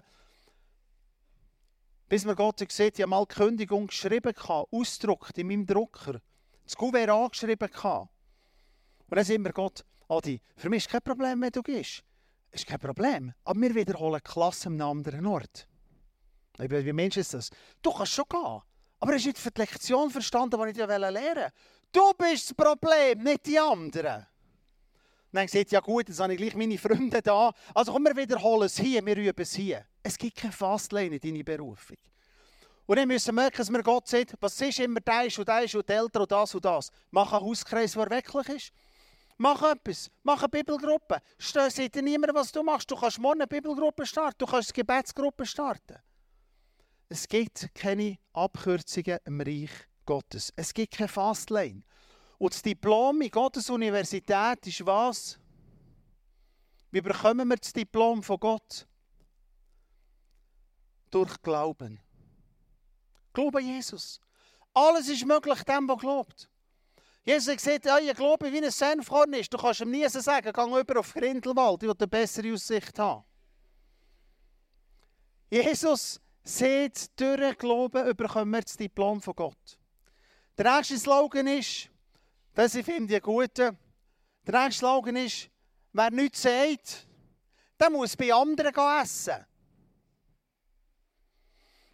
Bis 2.09 2.25
mir 2.25 2.35
Gott 2.35 2.57
gesagt 2.57 2.97
ich 2.97 3.01
habe 3.01 3.09
mal 3.09 3.25
die 3.25 3.35
Kündigung 3.35 3.87
geschrieben, 3.87 4.33
ausgedruckt 4.37 5.37
in 5.37 5.47
meinem 5.47 5.65
Drucker. 5.65 6.19
Das 6.63 6.75
Kuvert 6.75 7.09
angeschrieben. 7.09 7.69
Und 7.71 8.09
dann 9.17 9.25
sind 9.25 9.43
wir 9.43 9.51
Gott, 9.51 9.85
Adi, 10.09 10.41
für 10.55 10.69
mich 10.69 10.85
ist 10.85 10.89
kein 10.91 11.01
Problem, 11.01 11.41
wenn 11.41 11.51
du 11.51 11.61
gehst. 11.61 12.03
Ist 12.51 12.67
kein 12.67 12.79
Problem. 12.79 13.33
Aber 13.43 13.61
wir 13.61 13.73
wiederholen 13.73 14.21
Klasse 14.23 14.67
einem 14.67 14.81
anderen 14.81 15.25
Ort. 15.25 15.67
Wie 16.57 16.93
Mensch 16.93 17.17
ist 17.17 17.33
das? 17.33 17.49
Du 17.81 17.91
kannst 17.91 18.13
schon 18.13 18.25
gehen. 18.29 18.61
Aber 18.99 19.13
hast 19.13 19.25
nicht 19.25 19.37
für 19.37 19.51
die 19.51 19.61
Lektion 19.61 20.09
verstanden, 20.09 20.61
die 20.61 20.69
ich 20.69 20.75
dir 20.75 20.87
lernen 20.87 21.15
wollte. 21.15 21.51
Du 21.93 22.11
bist 22.17 22.49
das 22.49 22.53
Problem, 22.55 23.23
nicht 23.23 23.45
die 23.45 23.59
anderen. 23.59 24.25
Dann 25.31 25.47
sagt 25.47 25.71
ja 25.71 25.79
gut, 25.79 26.09
jetzt 26.09 26.19
habe 26.19 26.33
ich 26.33 26.39
gleich 26.39 26.55
meine 26.55 26.77
Freunde 26.77 27.21
da. 27.21 27.53
Also 27.73 27.91
komm, 27.91 28.05
wir 28.05 28.15
wiederholen 28.15 28.65
es 28.65 28.77
hier, 28.77 29.05
wir 29.05 29.15
üben 29.15 29.41
es 29.41 29.53
hier. 29.53 29.85
Es 30.01 30.17
gibt 30.17 30.37
keine 30.37 30.51
Fastlane 30.51 31.15
in 31.15 31.19
deiner 31.19 31.43
Berufung. 31.43 31.97
Und 32.87 32.97
dann 32.97 33.07
müssen 33.07 33.35
merken, 33.35 33.57
dass 33.57 33.69
wir 33.69 33.83
Gott 33.83 34.07
sagt, 34.07 34.33
was 34.39 34.59
ist 34.59 34.79
immer 34.79 34.99
das 35.01 35.37
und 35.37 35.47
das 35.47 35.73
und 35.75 35.87
die 35.87 35.93
Eltern 35.93 36.23
und 36.23 36.31
das 36.31 36.55
und 36.55 36.65
das. 36.65 36.91
Mach 37.11 37.31
einen 37.31 37.45
Hauskreis, 37.45 37.93
der 37.93 38.09
wirklich 38.09 38.49
ist. 38.49 38.73
Mach 39.37 39.61
etwas. 39.61 40.09
Mach 40.23 40.41
eine 40.41 40.49
Bibelgruppe. 40.49 41.19
Sagt 41.37 41.95
dir 41.95 42.01
niemand, 42.01 42.33
was 42.33 42.51
du 42.51 42.63
machst. 42.63 42.89
Du 42.89 42.95
kannst 42.95 43.19
morgen 43.19 43.41
eine 43.41 43.47
Bibelgruppe 43.47 44.05
starten. 44.05 44.37
Du 44.39 44.45
kannst 44.47 44.69
eine 44.69 44.75
Gebetsgruppe 44.75 45.45
starten. 45.45 45.97
Es 47.07 47.27
gibt 47.27 47.69
keine 47.75 48.17
Abkürzungen 48.33 49.19
im 49.25 49.41
Reich 49.41 49.71
Gottes. 50.05 50.53
Es 50.55 50.73
gibt 50.73 50.93
keine 50.93 51.07
Fastlane. 51.07 51.83
Und 52.37 52.53
das 52.53 52.61
Diplom 52.61 53.21
in 53.21 53.31
Gottes 53.31 53.69
Universität 53.69 54.65
ist 54.67 54.85
was? 54.85 55.39
Wie 56.91 57.01
bekommen 57.01 57.47
wir 57.47 57.57
das 57.57 57.73
Diplom 57.73 58.21
von 58.21 58.39
Gott? 58.39 58.87
Durch 61.09 61.41
Glauben. 61.41 61.99
Glaube 63.33 63.59
an 63.59 63.65
Jesus. 63.65 64.19
Alles 64.73 65.07
ist 65.09 65.25
möglich 65.25 65.63
dem, 65.63 65.87
der 65.87 65.97
glaubt. 65.97 66.49
Jesus 67.23 67.47
hat 67.47 67.57
gesagt, 67.57 67.85
ja, 67.85 67.97
ich 67.99 68.13
glaube 68.15 68.51
wie 68.51 68.63
ein 68.63 68.71
Senfkorn 68.71 69.33
ist. 69.33 69.53
Du 69.53 69.57
kannst 69.57 69.81
ihm 69.81 69.91
nie 69.91 70.07
sagen, 70.09 70.51
geh 70.53 70.79
über 70.79 70.99
auf 70.99 71.13
Grindelwald, 71.13 71.83
ich 71.83 71.89
will 71.89 71.95
eine 71.97 72.07
bessere 72.07 72.53
Aussicht 72.53 72.99
haben. 72.99 73.23
Jesus 75.49 76.19
sieht, 76.43 77.19
durch 77.19 77.57
Glauben 77.57 78.15
bekommen 78.15 78.51
wir 78.51 78.61
das 78.61 78.75
Diplom 78.75 79.21
von 79.21 79.35
Gott. 79.35 79.77
Der 80.57 80.75
nächste 80.75 80.97
Slogan 80.97 81.47
ist, 81.47 81.89
das 82.53 82.75
ich 82.75 82.85
finde 82.85 83.15
ich 83.15 83.23
gut, 83.23 83.57
der 83.57 83.75
nächste 84.45 84.79
Slogan 84.79 85.15
ist, 85.15 85.49
wer 85.91 86.11
nichts 86.11 86.43
sagt, 86.43 87.07
der 87.79 87.89
muss 87.89 88.15
bei 88.15 88.31
anderen 88.33 88.73
essen. 89.01 89.45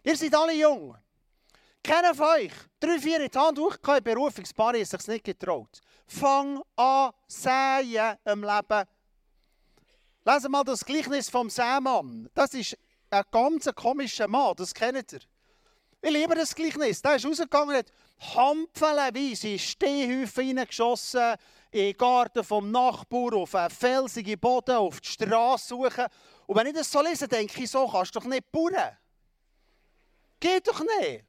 Ihr 0.02 0.16
seid 0.16 0.34
alle 0.34 0.54
jung. 0.54 0.96
Keiner 1.82 2.14
von 2.14 2.26
euch, 2.26 2.52
drei, 2.78 2.98
vier 2.98 3.20
in 3.22 3.30
die 3.30 3.38
Hand 3.38 3.58
hochgekommen, 3.58 4.04
Berufungspaar, 4.04 4.74
ist 4.74 4.90
sich 4.90 5.06
nicht 5.06 5.24
getraut. 5.24 5.80
Fang 6.06 6.62
an, 6.76 7.12
säen 7.26 8.16
im 8.26 8.44
Leben. 8.44 8.84
Lesen 10.24 10.50
mal 10.50 10.64
das 10.64 10.84
Gleichnis 10.84 11.30
vom 11.30 11.48
Sämann. 11.48 12.28
Das 12.34 12.52
ist 12.52 12.76
ein 13.08 13.22
ganz 13.30 13.68
komischer 13.74 14.28
Mann, 14.28 14.54
das 14.56 14.74
kennt 14.74 15.12
ihr. 15.12 15.20
Ich 16.02 16.10
liebe 16.10 16.34
das 16.34 16.54
Gleichnis. 16.54 17.02
Der 17.02 17.16
ist 17.16 17.26
rausgegangen 17.26 17.70
und 17.70 17.76
hat 17.76 17.92
hampfelweise 18.34 19.48
in 19.48 19.58
Stehhäufen 19.58 20.46
hineingeschossen, 20.46 21.36
in 21.70 21.80
den 21.80 21.96
Garten 21.96 22.42
vom 22.42 22.70
Nachbarn, 22.70 23.34
auf 23.34 23.54
einen 23.54 23.70
felsigen 23.70 24.38
Boden, 24.38 24.76
auf 24.76 25.00
die 25.00 25.08
Straße 25.08 25.68
suchen. 25.68 26.06
Und 26.46 26.56
wenn 26.56 26.68
ich 26.68 26.74
das 26.74 26.90
so 26.90 27.02
lese, 27.02 27.28
denke 27.28 27.62
ich, 27.62 27.70
so 27.70 27.86
kannst 27.86 28.14
du 28.14 28.20
doch 28.20 28.26
nicht 28.26 28.50
bauen. 28.50 28.74
Geht 30.40 30.66
doch 30.66 30.80
nicht. 30.80 31.24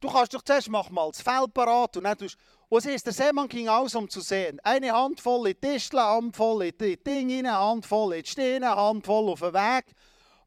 Du 0.00 0.10
kannst 0.10 0.32
doch 0.34 0.42
zuerst 0.42 0.68
mach 0.68 0.90
mal 0.90 1.10
das 1.10 1.20
Feld 1.20 1.52
parat 1.52 1.96
und 1.96 2.04
dann 2.04 2.16
tust 2.16 2.36
es 2.70 2.86
ist, 2.86 3.06
der 3.06 3.12
Seemann 3.12 3.48
ging 3.48 3.68
aus, 3.68 3.94
um 3.94 4.08
zu 4.08 4.20
sehen. 4.20 4.58
Eine 4.64 4.92
Handvoll 4.92 5.48
in 5.48 5.56
die 5.62 5.78
eine 5.92 6.02
Handvoll 6.02 6.64
in 6.64 6.76
die 6.76 6.96
Dinge, 6.96 7.38
eine 7.38 7.58
Handvoll 7.58 8.14
in 8.14 8.22
die 8.22 8.28
Steine, 8.28 8.72
eine 8.72 8.76
Handvoll 8.76 9.30
auf 9.30 9.40
den 9.40 9.54
Weg, 9.54 9.84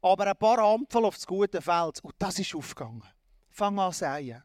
aber 0.02 0.26
ein 0.26 0.36
paar 0.36 0.58
Handvoll 0.58 1.06
auf 1.06 1.14
das 1.14 1.26
gute 1.26 1.62
Feld. 1.62 2.04
Und 2.04 2.14
das 2.18 2.38
ist 2.38 2.54
aufgegangen. 2.54 3.02
Fang 3.58 3.76
an 3.80 3.92
säen. 3.92 4.40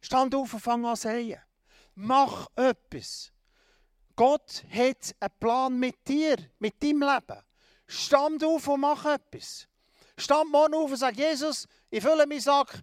Stand 0.00 0.34
auf 0.34 0.52
und 0.52 0.60
fang 0.60 0.84
an 0.84 0.96
säen. 0.96 1.40
Mach 1.94 2.48
etwas. 2.56 3.30
Gott 4.16 4.64
hat 4.68 5.14
einen 5.20 5.38
Plan 5.38 5.78
mit 5.78 6.08
dir, 6.08 6.36
mit 6.58 6.82
deinem 6.82 7.02
Leben. 7.02 7.40
Stand 7.86 8.42
auf 8.42 8.66
und 8.66 8.80
mach 8.80 9.04
etwas. 9.04 9.68
Stand 10.18 10.50
morgen 10.50 10.74
auf 10.74 10.90
und 10.90 10.96
sag, 10.96 11.16
Jesus, 11.16 11.68
ich 11.88 12.02
fülle 12.02 12.26
meinen 12.26 12.40
Sack. 12.40 12.82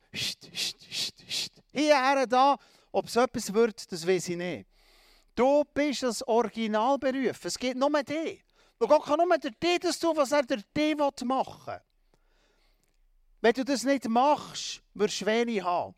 Hierher, 1.74 2.26
da. 2.26 2.56
Ob 2.94 3.08
es 3.08 3.16
etwas 3.18 3.54
wird, 3.54 3.92
das 3.92 4.08
weiß 4.08 4.30
ich 4.30 4.38
nicht. 4.38 4.70
Du 5.36 5.66
bist 5.74 6.04
das 6.04 6.26
Originalberuf. 6.26 7.44
Es 7.44 7.60
geht 7.60 7.76
nur 7.76 7.90
dich. 8.04 8.42
Und 8.80 8.88
Gott 8.88 9.04
kann 9.04 9.18
nur 9.18 9.38
dir 9.38 9.80
das 9.80 10.00
tun, 10.00 10.16
was 10.16 10.32
er 10.32 10.44
dir 10.44 10.96
machen 11.26 11.68
will. 11.68 11.82
Wenn 13.44 13.52
du 13.52 13.66
das 13.66 13.84
nicht 13.84 14.08
machst, 14.08 14.82
wirst 14.94 15.20
du 15.20 15.26
wenig 15.26 15.62
haben. 15.62 15.94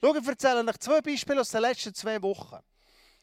Schau, 0.00 0.12
ich 0.12 0.26
erzähle 0.26 0.68
euch 0.68 0.78
zwei 0.78 1.00
Beispiele 1.00 1.40
aus 1.40 1.50
den 1.50 1.60
letzten 1.60 1.94
zwei 1.94 2.20
Wochen. 2.20 2.58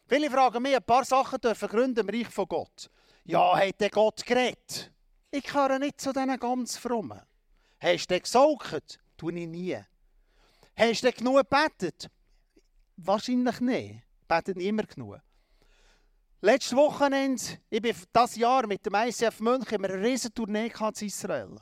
Viele 0.08 0.32
fragen 0.32 0.64
mich, 0.64 0.74
ein 0.74 0.84
paar 0.84 1.04
Sachen 1.04 1.42
dürfen 1.42 1.68
gründen 1.68 2.08
im 2.08 2.10
Reich 2.10 2.30
von 2.30 2.48
Gott. 2.48 2.90
Ja, 3.26 3.58
hat 3.58 3.82
der 3.82 3.90
Gott 3.90 4.26
geredet? 4.26 4.90
Ich 5.30 5.44
gehöre 5.44 5.80
nicht 5.80 6.00
zu 6.00 6.14
diesen 6.14 6.40
ganz 6.40 6.78
frommen. 6.78 7.20
Hast 7.82 8.10
du 8.10 8.18
gesaugt? 8.18 9.00
Tue 9.18 9.38
ich 9.38 9.48
nie. 9.48 9.78
Hast 10.78 11.04
du 11.04 11.12
genug 11.12 11.40
gebetet? 11.40 12.10
Wahrscheinlich 12.96 13.60
nicht. 13.60 14.02
Betet 14.30 14.56
niemand 14.56 14.96
genug. 14.96 15.20
Letztes 16.40 16.74
Wochenende, 16.74 17.44
ich 17.70 17.82
bin 17.82 17.98
das 18.14 18.38
Jahr 18.38 18.66
mit 18.66 18.86
dem 18.86 18.96
ICF 18.96 19.42
München 19.42 19.84
in 19.84 19.86
einer 19.92 20.02
riesen 20.02 20.34
Tournee 20.34 20.72
in 20.74 21.06
Israel. 21.06 21.60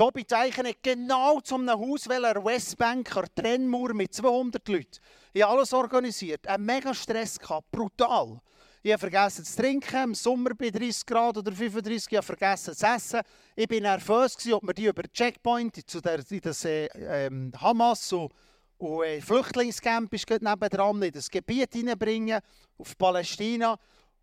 Hier 0.00 0.12
bei 0.12 0.22
Zeichen 0.22 0.66
genau 0.82 1.42
einem 1.52 1.78
Haus, 1.78 2.04
der 2.04 2.42
Westbank, 2.42 3.14
eine 3.14 3.34
Trennmauer 3.34 3.92
mit 3.92 4.14
200 4.14 4.66
Leuten. 4.66 4.98
Ich 5.34 5.42
habe 5.42 5.58
alles 5.58 5.74
organisiert. 5.74 6.46
Ein 6.46 6.64
mega 6.64 6.94
Stress 6.94 7.38
gehabt, 7.38 7.70
brutal. 7.70 8.40
Ich 8.82 8.92
habe 8.92 8.98
vergessen 8.98 9.44
zu 9.44 9.60
trinken, 9.60 10.04
im 10.04 10.14
Sommer 10.14 10.54
bei 10.54 10.70
30 10.70 11.04
Grad 11.04 11.36
oder 11.36 11.52
35, 11.52 12.12
ich 12.12 12.16
habe 12.16 12.24
vergessen 12.24 12.74
zu 12.74 12.86
essen. 12.86 13.20
Ich 13.54 13.70
war 13.70 13.78
nervös, 13.78 14.38
ob 14.50 14.66
wir 14.66 14.72
die 14.72 14.86
über 14.86 15.02
den 15.02 15.12
Checkpoint 15.12 15.86
zu 15.86 16.00
der, 16.00 16.20
in 16.30 16.40
das 16.40 16.64
äh, 16.64 16.86
ähm, 16.86 17.52
Hamas 17.60 18.10
und, 18.14 18.32
und 18.78 19.04
äh, 19.04 19.20
Flüchtlingscamp 19.20 20.14
ist 20.14 20.30
nebenan, 20.30 21.02
in 21.02 21.12
das 21.12 21.28
Gebiet 21.28 21.74
hineinbringen, 21.74 22.40
auf 22.78 22.96
Palästina. 22.96 23.76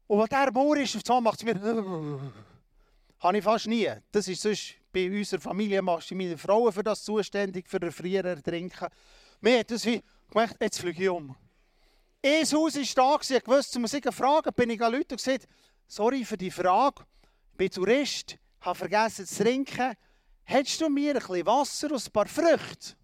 Und 0.08 0.18
was 0.18 0.30
der 0.30 0.52
Mauer 0.52 0.78
ist, 0.78 1.08
macht 1.08 1.38
es 1.38 1.46
mir... 1.46 2.34
habe 3.20 3.38
ich 3.38 3.44
fast 3.44 3.68
nie. 3.68 3.90
Das 4.12 4.28
ist 4.28 4.42
sonst 4.42 4.76
bei 4.92 5.10
unserer 5.10 5.42
Familie 5.42 5.82
machst 5.82 6.12
du 6.12 6.16
meine 6.16 6.38
Frau 6.38 6.72
für 6.72 6.84
das 6.84 7.04
zuständig, 7.04 7.68
für 7.70 7.92
Frieren, 7.92 8.38
Ertrinken. 8.38 8.88
Mir 9.42 9.60
hat 9.60 9.72
das 9.72 9.86
wie 9.86 10.02
gemacht, 10.30 10.56
jetzt 10.60 10.80
fliege 10.80 11.04
ich 11.04 11.10
um. 11.10 11.36
Ein 12.24 12.44
Haus 12.44 12.76
war 12.76 13.18
da, 13.20 13.36
ich 13.36 13.48
wusste, 13.48 13.80
muss 13.80 13.94
ich 13.94 14.06
fragen, 14.12 14.54
bin 14.56 14.70
ich 14.72 14.82
an 14.82 14.92
Leute 14.92 15.14
und 15.14 15.24
gesagt, 15.24 15.48
sorry 15.88 16.26
für 16.26 16.38
die 16.38 16.52
Frage, 16.52 17.06
ich 17.52 17.58
bin 17.58 17.70
Tourist, 17.70 18.38
habe 18.62 18.78
vergessen 18.78 19.26
zu 19.26 19.44
trinken, 19.44 19.96
hättest 20.44 20.82
du 20.82 20.90
mir 20.90 21.14
ein 21.14 21.20
bisschen 21.20 21.46
Wasser 21.46 21.92
und 21.92 22.06
ein 22.06 22.12
paar 22.12 22.28
Früchte? 22.28 22.96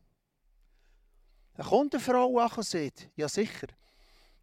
Dann 1.55 1.67
kommt 1.67 1.93
eine 1.93 2.03
Frau 2.03 2.39
an 2.39 2.51
und 2.51 2.65
sagt, 2.65 3.09
ja 3.15 3.29
sicher, 3.29 3.67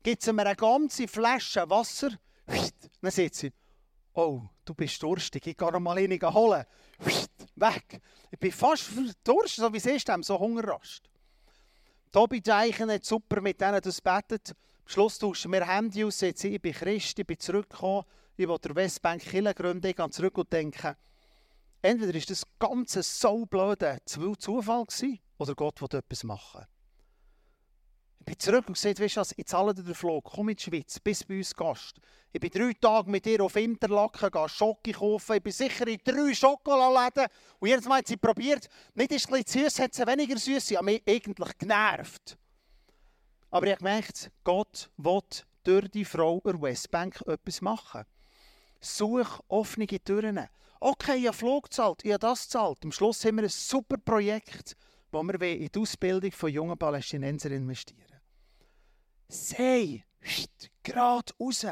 gibt 0.02 0.22
es 0.22 0.32
mir 0.32 0.46
eine 0.46 0.56
ganze 0.56 1.08
Flasche 1.08 1.68
Wasser? 1.68 2.10
Dann 2.46 3.10
sagt 3.10 3.34
sie, 3.34 3.52
oh, 4.14 4.42
du 4.64 4.74
bist 4.74 5.02
durstig, 5.02 5.46
ich 5.46 5.56
gehe 5.56 5.80
mal 5.80 5.98
eine 5.98 6.20
holen. 6.34 6.64
Weg. 7.56 8.00
Ich 8.30 8.38
bin 8.38 8.52
fast 8.52 8.90
durstig, 9.24 9.56
so 9.56 9.72
wie 9.72 9.80
siehst 9.80 10.08
du, 10.08 10.22
so 10.22 10.38
Hungerrast. 10.38 11.08
Tobi 12.12 12.42
Zeichen 12.42 12.90
hat 12.90 13.04
super 13.04 13.40
mit 13.40 13.60
denen 13.60 13.80
das 13.80 14.00
betet. 14.00 14.50
Am 14.50 14.88
Schluss 14.88 15.18
tauschen 15.18 15.52
wir 15.52 15.66
Handy 15.66 16.04
aus, 16.04 16.20
jetzt 16.20 16.42
ich 16.42 16.60
bin 16.60 16.72
Christ, 16.72 17.18
ich 17.18 17.26
bin 17.26 17.38
zurückgekommen, 17.38 18.04
ich 18.36 18.48
will 18.48 18.58
der 18.58 18.74
Westbank 18.74 19.22
Kille 19.22 19.54
gründen, 19.54 19.86
ich 19.86 19.96
gehe 19.96 20.10
zurück 20.10 20.38
und 20.38 20.52
denke, 20.52 20.96
entweder 21.82 22.14
ist 22.14 22.30
das 22.30 22.42
Ganze 22.58 23.02
so 23.02 23.46
blöde 23.46 23.98
Zufall 24.04 24.86
gewesen, 24.86 25.20
oder 25.38 25.54
Gott 25.54 25.80
will 25.80 25.98
etwas 25.98 26.24
machen. 26.24 26.66
Ich 28.30 28.38
bin 28.38 28.44
zurück 28.44 28.68
und 28.68 28.74
gesagt, 28.74 29.00
weißt 29.00 29.16
du 29.16 29.20
was, 29.22 29.34
ich 29.36 29.46
zahle 29.46 29.74
dir 29.74 29.82
den 29.82 29.92
Flug, 29.92 30.22
komm 30.22 30.50
in 30.50 30.54
die 30.54 30.62
Schweiz, 30.62 31.00
bis 31.00 31.24
bei 31.24 31.38
uns 31.38 31.52
Gast. 31.52 31.96
Ich 32.32 32.38
bin 32.38 32.50
drei 32.50 32.72
Tage 32.80 33.10
mit 33.10 33.26
dir 33.26 33.42
auf 33.42 33.56
Interlaken, 33.56 34.30
gehe 34.30 34.48
Schocke 34.48 34.92
kaufen, 34.92 35.34
ich 35.34 35.42
bin 35.42 35.52
sicher 35.52 35.88
in 35.88 35.98
drei 36.04 36.32
Schokoladenläden 36.32 37.26
und 37.58 37.68
jedes 37.68 37.86
Mal 37.86 37.98
hat 37.98 38.06
sie 38.06 38.16
probiert, 38.16 38.68
nicht 38.94 39.10
ist 39.10 39.28
es 39.28 39.52
süß, 39.52 39.80
hat 39.80 39.94
sie 39.94 40.06
weniger 40.06 40.38
süß, 40.38 40.64
sie 40.64 40.78
haben 40.78 40.84
mich 40.84 41.02
eigentlich 41.08 41.58
genervt. 41.58 42.38
Aber 43.50 43.66
ich 43.66 43.72
habe 43.72 43.78
gemerkt, 43.78 44.30
Gott 44.44 44.88
will 44.96 45.22
durch 45.64 45.88
die 45.88 46.04
Frau 46.04 46.40
der 46.44 46.62
Westbank 46.62 47.20
etwas 47.26 47.60
machen. 47.60 48.04
Such 48.78 49.40
offene 49.48 49.88
Türen. 49.88 50.46
Okay, 50.78 51.16
ich 51.16 51.26
habe 51.26 51.36
Flug 51.36 51.64
gezahlt, 51.64 52.04
ich 52.04 52.12
habe 52.12 52.20
das 52.20 52.44
gezahlt. 52.44 52.78
Am 52.84 52.92
Schluss 52.92 53.24
haben 53.24 53.38
wir 53.38 53.42
ein 53.42 53.48
super 53.48 53.96
Projekt, 53.96 54.76
wo 55.10 55.20
wir 55.24 55.42
in 55.42 55.68
die 55.68 55.80
Ausbildung 55.80 56.30
von 56.30 56.48
jungen 56.48 56.78
Palästinensern 56.78 57.50
investieren. 57.50 58.19
Sei, 59.32 60.04
gerade 60.82 61.32
raus. 61.38 61.64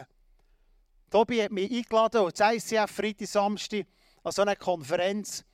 Tobi 1.11 1.43
hat 1.43 1.51
mich 1.51 1.73
eingeladen, 1.73 2.23
und 2.23 2.39
das 2.39 2.55
ICF 2.55 2.89
Freitag, 2.89 3.27
Samstag, 3.27 3.87
an 4.23 4.31
so 4.31 4.43
einer 4.43 4.55
Konferenz. 4.55 5.45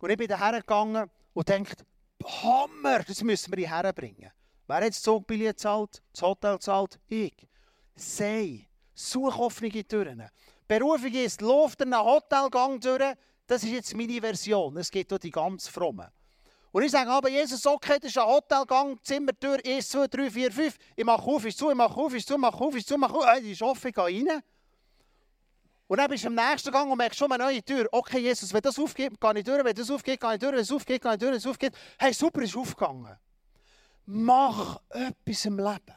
Und 0.00 0.10
ich 0.10 0.16
bin 0.16 0.26
da 0.26 0.38
hergegangen 0.38 1.08
und 1.34 1.48
dachte, 1.48 1.84
Hammer, 2.24 3.04
das 3.04 3.22
müssen 3.22 3.56
wir 3.56 3.68
hierher 3.68 3.92
bringen. 3.92 4.32
Wer 4.66 4.76
hat 4.76 4.88
das 4.88 5.02
Zugbillett 5.02 5.58
gezahlt, 5.58 6.02
das 6.12 6.22
Hotel 6.22 6.54
gezahlt? 6.54 6.98
Ich. 7.06 7.46
Sei, 7.94 8.66
such 8.92 9.38
offene 9.38 9.86
Türen. 9.86 10.28
Berufung 10.66 11.12
ist, 11.12 11.42
lauf 11.42 11.74
einen 11.78 11.94
Hotelgang 11.94 12.80
durch, 12.80 13.14
das 13.46 13.62
ist 13.62 13.70
jetzt 13.70 13.94
meine 13.94 14.20
Version. 14.20 14.76
Es 14.78 14.90
geht 14.90 15.12
durch 15.12 15.20
die 15.20 15.30
ganz 15.30 15.68
Frommen. 15.68 16.08
Und 16.72 16.82
ich 16.82 16.90
sage 16.90 17.10
aber, 17.10 17.28
Jesus, 17.28 17.64
okay, 17.66 17.98
das 18.00 18.10
ist 18.10 18.18
ein 18.18 18.26
Hotelgang, 18.26 18.98
Zimmertür 19.02 19.58
1, 19.64 19.88
2, 19.88 20.08
3, 20.08 20.30
4, 20.30 20.52
5. 20.52 20.76
Ich 20.96 21.04
mache 21.04 21.22
auf, 21.22 21.44
ist 21.44 21.58
zu, 21.58 21.70
ich 21.70 21.76
mache 21.76 21.98
auf, 21.98 22.12
ist 22.12 22.28
zu, 22.28 22.34
ich 22.34 22.40
mache 22.40 22.56
auf, 22.56 22.74
ist 22.74 22.88
zu, 22.88 22.94
ich 22.94 23.00
mache 23.00 23.14
auf. 23.14 23.40
Die 23.40 23.52
ist 23.52 23.62
offen, 23.62 23.88
ich 23.88 23.94
gehe 23.94 24.04
rein. 24.04 24.42
Und 25.88 25.98
dann 25.98 26.10
bist 26.10 26.24
du 26.24 26.28
am 26.28 26.34
nächsten 26.34 26.72
Gang 26.72 26.90
und 26.90 26.98
merkst 26.98 27.18
schon 27.18 27.30
eine 27.30 27.44
neue 27.44 27.62
Tür. 27.62 27.88
Okay, 27.92 28.18
Jesus, 28.18 28.52
wenn 28.52 28.60
das 28.60 28.78
aufgeht, 28.78 29.20
gehe 29.20 29.38
ich 29.38 29.44
durch. 29.44 29.64
Wenn 29.64 29.74
das 29.74 29.90
aufgeht, 29.90 30.20
gehe 30.20 30.34
ich 30.34 30.40
durch. 30.40 30.52
Wenn 30.52 30.58
das 30.58 30.72
aufgeht, 30.72 31.02
gehe 31.02 31.12
ich 31.12 31.18
durch. 31.18 31.30
Wenn 31.30 31.38
das 31.38 31.46
aufgeht, 31.46 31.74
hey, 31.98 32.12
super, 32.12 32.42
ist 32.42 32.56
aufgegangen. 32.56 33.16
Mach 34.06 34.80
etwas 34.90 35.44
im 35.44 35.58
Leben. 35.58 35.94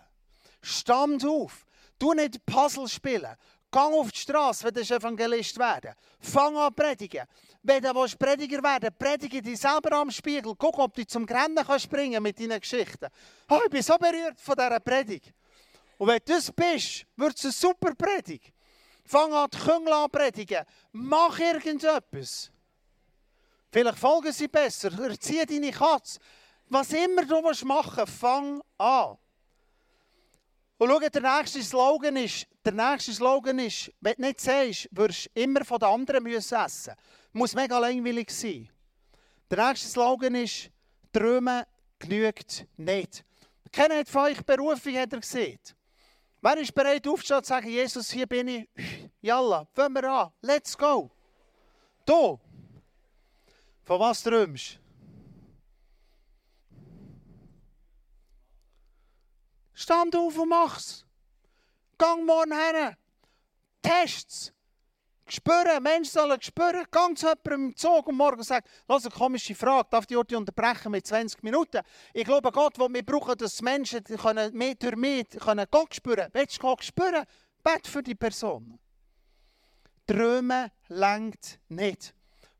Stand 0.62 1.26
auf. 1.26 1.66
Du 1.98 2.14
nicht 2.14 2.46
Puzzle 2.46 2.88
spielen. 2.88 3.36
Gang 3.72 3.94
auf 3.94 4.12
die 4.12 4.20
Straße, 4.20 4.64
wenn 4.66 4.74
du 4.74 4.82
Evangelist 4.82 5.58
werden 5.60 5.94
Fang 6.20 6.58
an 6.58 6.74
predigen. 6.74 7.26
Wenn 7.62 7.84
du 7.84 8.08
Prediger 8.18 8.64
werden 8.64 8.90
predige 8.98 9.42
dich 9.42 9.60
selber 9.60 9.92
am 9.98 10.10
Spiegel. 10.12 10.56
Guck, 10.58 10.80
ob 10.80 10.94
du 10.94 11.06
zum 11.06 11.26
Rennen 11.26 11.66
kannst 11.66 11.86
springen 11.86 12.24
mit 12.24 12.40
deinen 12.40 12.60
Geschichten. 12.60 13.08
Oh, 13.50 13.60
ich 13.66 13.70
bin 13.70 13.82
so 13.82 13.98
berührt 13.98 14.40
von 14.40 14.56
dieser 14.56 14.80
Predigt. 14.80 15.34
Und 15.98 16.08
wenn 16.08 16.20
du 16.26 16.34
das 16.34 16.52
bist, 16.52 17.06
wird 17.18 17.38
es 17.38 17.44
eine 17.44 17.52
super 17.52 17.94
Predigt. 17.96 18.54
Fang 19.04 19.34
an, 19.34 19.50
die 19.52 19.58
Küngel 19.58 19.92
an 19.92 20.10
predigen. 20.10 20.64
Mach 20.94 21.38
irgendetwas. 21.40 22.52
Vielleicht 23.72 23.98
folgen 23.98 24.32
sie 24.32 24.48
besser. 24.48 24.92
Erzieh 24.98 25.46
deine 25.46 25.72
Katze. 25.72 26.20
Was 26.70 26.94
immer 26.94 27.26
du 27.26 27.42
machen 27.66 27.98
willst, 27.98 28.14
fang 28.14 28.62
an. 28.78 29.18
Und 30.78 30.90
schau, 30.90 31.00
der 31.00 31.38
nächste 31.38 31.62
Slogan 31.62 32.16
ist, 32.16 32.48
der 32.64 32.72
nächste 32.72 33.12
Slogan 33.12 33.60
ist, 33.60 33.92
wenn 34.00 34.16
du 34.16 34.22
nicht 34.22 34.40
siehst, 34.40 34.88
wirst 34.92 35.26
du 35.26 35.42
immer 35.42 35.66
von 35.66 35.80
den 35.80 35.90
anderen 35.90 36.24
müssen 36.24 36.58
essen. 36.58 36.94
Muss 37.32 37.54
mega 37.54 37.78
langweilig 37.78 38.32
sein. 38.32 38.70
Der 39.50 39.68
nächste 39.68 39.88
Slogan 39.88 40.36
ist, 40.36 40.72
Träumen 41.12 41.64
genügt 41.98 42.68
nicht. 42.78 43.24
Keiner 43.72 44.06
von 44.06 44.24
euch 44.24 44.44
Berufung, 44.44 44.96
hat 44.96 45.14
er 45.14 45.20
gesehen. 45.20 45.60
Wer 46.42 46.58
ist 46.58 46.74
bereit 46.74 47.08
aufzustehen 47.08 47.38
und 47.38 47.46
zu 47.46 47.50
sagen, 47.50 47.70
Jesus, 47.70 48.12
hier 48.12 48.26
bin 48.26 48.48
ich. 48.48 48.70
Jalla, 49.22 49.68
fangen 49.74 49.96
wir 49.96 50.12
an. 50.12 50.32
Let's 50.42 50.78
go. 50.78 51.12
Du, 52.06 52.40
von 53.84 54.00
was 54.00 54.24
träumst? 54.24 54.80
Stand 59.74 60.16
auf 60.16 60.38
und 60.38 60.50
mach's. 60.50 61.06
Gang 61.98 62.26
morgen 62.26 62.54
her. 62.54 62.98
Test's. 63.82 64.54
Spüren, 65.32 65.84
Menschen 65.84 66.12
sollen 66.12 66.42
spüren. 66.42 66.86
Gang 66.90 67.18
zu 67.18 67.28
jemandem 67.28 67.70
im 67.70 67.76
Zug 67.76 68.08
und 68.08 68.16
morgen 68.16 68.44
sagt, 68.44 68.68
lass 68.88 69.06
eine 69.06 69.14
komische 69.14 69.54
Frage, 69.54 69.88
darf 69.92 70.06
die 70.06 70.16
Orte 70.16 70.38
unterbrechen 70.38 70.92
mit 70.92 71.06
20 71.06 71.44
Minuten? 71.44 71.82
Ich 72.14 72.26
glaube, 72.26 72.52
Gott, 72.52 72.80
wo 72.80 72.90
wir 72.90 73.06
brauchen, 73.06 73.38
dass 73.38 73.62
Menschen 73.62 74.04
können 74.04 74.56
mehr 74.56 74.76
durch 74.76 74.96
mich 74.96 75.30
können 75.40 75.66
Gott 75.70 75.94
spüren. 75.94 76.30
Willst 76.34 76.58
du 76.58 76.62
Gott 76.62 76.84
spüren? 76.84 77.26
Bet 77.64 77.88
für 77.88 78.02
die 78.02 78.16
Person. 78.16 78.80
Träumen 80.08 80.72
längt 80.88 81.60
nicht. 81.68 82.16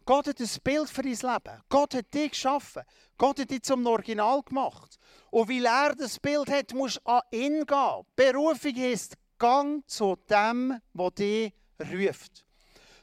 Gott 0.06 0.28
hat 0.28 0.40
ein 0.40 0.50
Bild 0.64 0.90
für 0.90 1.02
dein 1.02 1.12
Leben. 1.12 1.64
Gott 1.70 1.94
hat 1.94 2.14
dich 2.14 2.32
geschaffen. 2.32 2.84
Gott 3.18 3.40
hat 3.40 3.50
dich 3.50 3.64
zum 3.64 3.86
Original 3.86 4.42
gemacht. 4.44 4.98
Und 5.32 5.50
weil 5.50 5.66
er 5.66 5.96
das 5.96 6.20
Bild 6.20 6.50
hat, 6.50 6.74
musst 6.74 6.98
du 6.98 7.10
an 7.10 7.22
ihn 7.32 7.66
gehen. 7.66 8.06
Berufung 8.16 8.76
ist, 8.76 9.16
gang 9.38 9.88
zu 9.88 10.16
dem, 10.30 10.80
der 10.94 11.12
dich 11.12 11.54
ruft. 11.80 12.46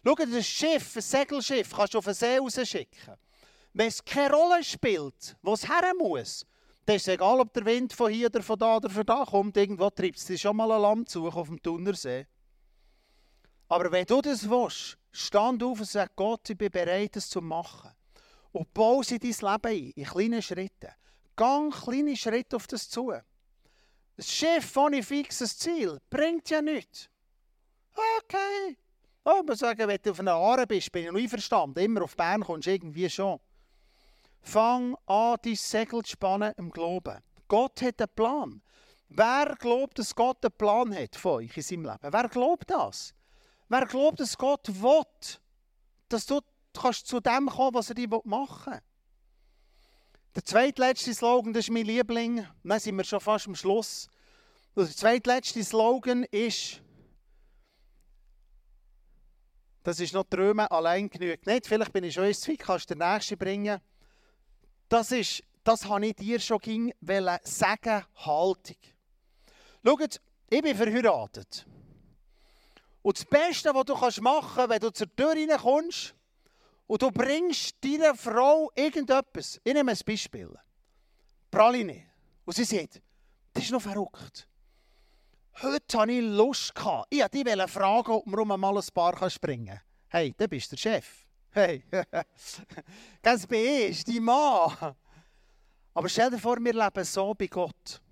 Schau, 0.06 0.14
ein 0.20 0.40
Schiff, 0.40 0.94
ein 0.94 1.02
Segelschiff, 1.02 1.72
kannst 1.74 1.94
du 1.94 1.98
auf 1.98 2.04
den 2.04 2.14
See 2.14 2.38
rausschicken. 2.38 3.14
Wenn 3.72 3.88
es 3.88 4.04
keine 4.04 4.32
Rolle 4.32 4.62
spielt, 4.62 5.36
wo 5.42 5.54
es 5.54 5.68
her 5.68 5.92
muss, 5.98 6.46
dann 6.84 6.94
ist 6.94 7.08
es 7.08 7.14
egal, 7.14 7.40
ob 7.40 7.52
der 7.52 7.64
Wind 7.64 7.92
von 7.92 8.12
hier 8.12 8.28
oder 8.28 8.40
von 8.40 8.56
da 8.56 8.76
oder 8.76 8.88
von 8.88 9.04
da 9.04 9.24
kommt, 9.24 9.56
irgendwo 9.56 9.90
treibt 9.90 10.18
es 10.18 10.40
schon 10.40 10.56
mal 10.56 10.70
ein 10.70 10.80
Land 10.80 11.08
zu 11.08 11.26
auf 11.26 11.48
dem 11.48 11.60
Thunersee. 11.60 12.28
Aber 13.66 13.90
wenn 13.90 14.06
du 14.06 14.22
das 14.22 14.48
willst, 14.48 14.96
stand 15.10 15.64
auf 15.64 15.80
und 15.80 15.88
sag 15.88 16.14
Gott, 16.14 16.50
ich 16.50 16.56
bin 16.56 16.70
bereit, 16.70 17.16
das 17.16 17.28
zu 17.28 17.40
machen. 17.40 17.90
Und 18.52 18.72
baue 18.72 19.02
sie 19.02 19.18
dein 19.18 19.30
Leben 19.30 19.66
ein, 19.66 19.90
in 19.90 20.04
kleinen 20.04 20.40
Schritten. 20.40 20.92
Gang 21.34 21.74
kleine 21.74 22.16
Schritte 22.16 22.54
auf 22.54 22.68
das 22.68 22.88
zu. 22.88 23.12
Das 24.14 24.30
Schiff 24.30 24.76
ohne 24.76 25.02
fixes 25.02 25.58
Ziel 25.58 25.98
bringt 26.08 26.48
ja 26.48 26.62
nichts. 26.62 27.10
Okay. 28.18 28.78
Oh, 29.28 29.40
ich 29.40 29.46
muss 29.48 29.58
sagen, 29.58 29.88
wenn 29.88 29.98
du 30.00 30.12
auf 30.12 30.20
einer 30.20 30.34
Aare 30.34 30.68
bist, 30.68 30.92
bin 30.92 31.06
ich 31.06 31.10
noch 31.10 31.18
einverstanden. 31.18 31.80
Immer 31.80 32.02
auf 32.02 32.16
Bern 32.16 32.44
kommst 32.44 32.68
du 32.68 32.70
irgendwie 32.70 33.10
schon. 33.10 33.40
Fang 34.40 34.96
an, 35.04 35.36
dein 35.42 35.56
Segel 35.56 36.04
zu 36.04 36.12
spannen 36.12 36.52
im 36.56 36.70
Glauben. 36.70 37.20
Gott 37.48 37.82
hat 37.82 38.00
einen 38.00 38.14
Plan. 38.14 38.62
Wer 39.08 39.56
glaubt, 39.58 39.98
dass 39.98 40.14
Gott 40.14 40.44
einen 40.44 40.52
Plan 40.56 40.94
hat 40.94 41.16
von 41.16 41.42
euch 41.42 41.56
in 41.56 41.62
seinem 41.64 41.86
Leben? 41.86 42.12
Wer 42.12 42.28
glaubt 42.28 42.70
das? 42.70 43.14
Wer 43.68 43.86
glaubt, 43.86 44.20
dass 44.20 44.38
Gott 44.38 44.68
will, 44.68 45.02
dass 46.08 46.26
du 46.26 46.38
kannst 46.72 47.08
zu 47.08 47.18
dem 47.18 47.48
kommen 47.48 47.74
was 47.74 47.88
er 47.88 47.96
dir 47.96 48.08
machen 48.22 48.74
will? 48.74 48.80
Der 50.36 50.44
zweitletzte 50.44 51.12
Slogan, 51.12 51.52
das 51.52 51.64
ist 51.64 51.72
mein 51.72 51.86
Liebling. 51.86 52.46
Dann 52.62 52.78
sind 52.78 52.94
wir 52.94 53.02
schon 53.02 53.18
fast 53.18 53.48
am 53.48 53.56
Schluss. 53.56 54.06
der 54.76 54.86
zweitletzte 54.86 55.64
Slogan 55.64 56.22
ist, 56.30 56.80
das 59.86 60.00
ist 60.00 60.14
noch 60.14 60.24
Träumen 60.24 60.66
allein 60.66 61.08
genügt 61.08 61.46
nicht. 61.46 61.68
Vielleicht 61.68 61.92
bin 61.92 62.02
ich 62.02 62.14
schon 62.14 62.24
ins 62.24 62.40
Zwick, 62.40 62.58
kannst 62.58 62.90
du 62.90 62.96
den 62.96 63.08
nächsten 63.08 63.38
bringen. 63.38 63.80
Das 64.88 65.12
ist, 65.12 65.44
das 65.62 65.84
habe 65.84 66.08
ich 66.08 66.16
dir 66.16 66.40
schon 66.40 66.58
ging 66.58 66.92
sagen, 67.44 68.04
Haltung. 68.16 68.76
Schaut, 69.84 70.20
ich 70.50 70.62
bin 70.62 70.76
verheiratet. 70.76 71.64
Und 73.02 73.16
das 73.16 73.24
Beste, 73.26 73.72
was 73.72 73.84
du 73.84 74.22
machen 74.22 74.50
kannst, 74.56 74.70
wenn 74.70 74.80
du 74.80 74.90
zur 74.90 75.14
Tür 75.14 75.30
reinkommst, 75.30 76.16
und 76.88 77.02
du 77.02 77.10
bringst 77.12 77.76
deiner 77.84 78.16
Frau 78.16 78.72
irgendetwas. 78.74 79.60
Ich 79.62 79.72
nehme 79.72 79.92
ein 79.92 79.98
Beispiel. 80.04 80.52
Praline. 81.48 82.10
Und 82.44 82.56
sie 82.56 82.64
sagt, 82.64 83.00
das 83.52 83.62
ist 83.62 83.70
noch 83.70 83.82
verrückt. 83.82 84.48
Heute 85.62 85.98
hatte 85.98 86.12
ich 86.12 86.22
Lust. 86.22 86.74
Gehabt. 86.74 87.06
Ich 87.08 87.20
wollte 87.20 87.68
fragen, 87.68 88.12
ob 88.12 88.26
um 88.26 88.48
mal 88.60 88.76
ein 88.76 88.84
Paar 88.92 89.30
springen 89.30 89.66
kann. 89.66 89.80
Hey, 90.08 90.34
du 90.36 90.46
bist 90.48 90.70
der 90.72 90.76
Chef. 90.76 91.24
Hey, 91.50 91.82
das 93.22 93.46
ich, 93.50 94.04
dein 94.04 94.22
Mann. 94.22 94.94
Aber 95.94 96.08
stell 96.10 96.30
dir 96.30 96.38
vor, 96.38 96.58
wir 96.60 96.74
leben 96.74 97.04
so 97.04 97.32
bei 97.32 97.46
Gott. 97.46 98.02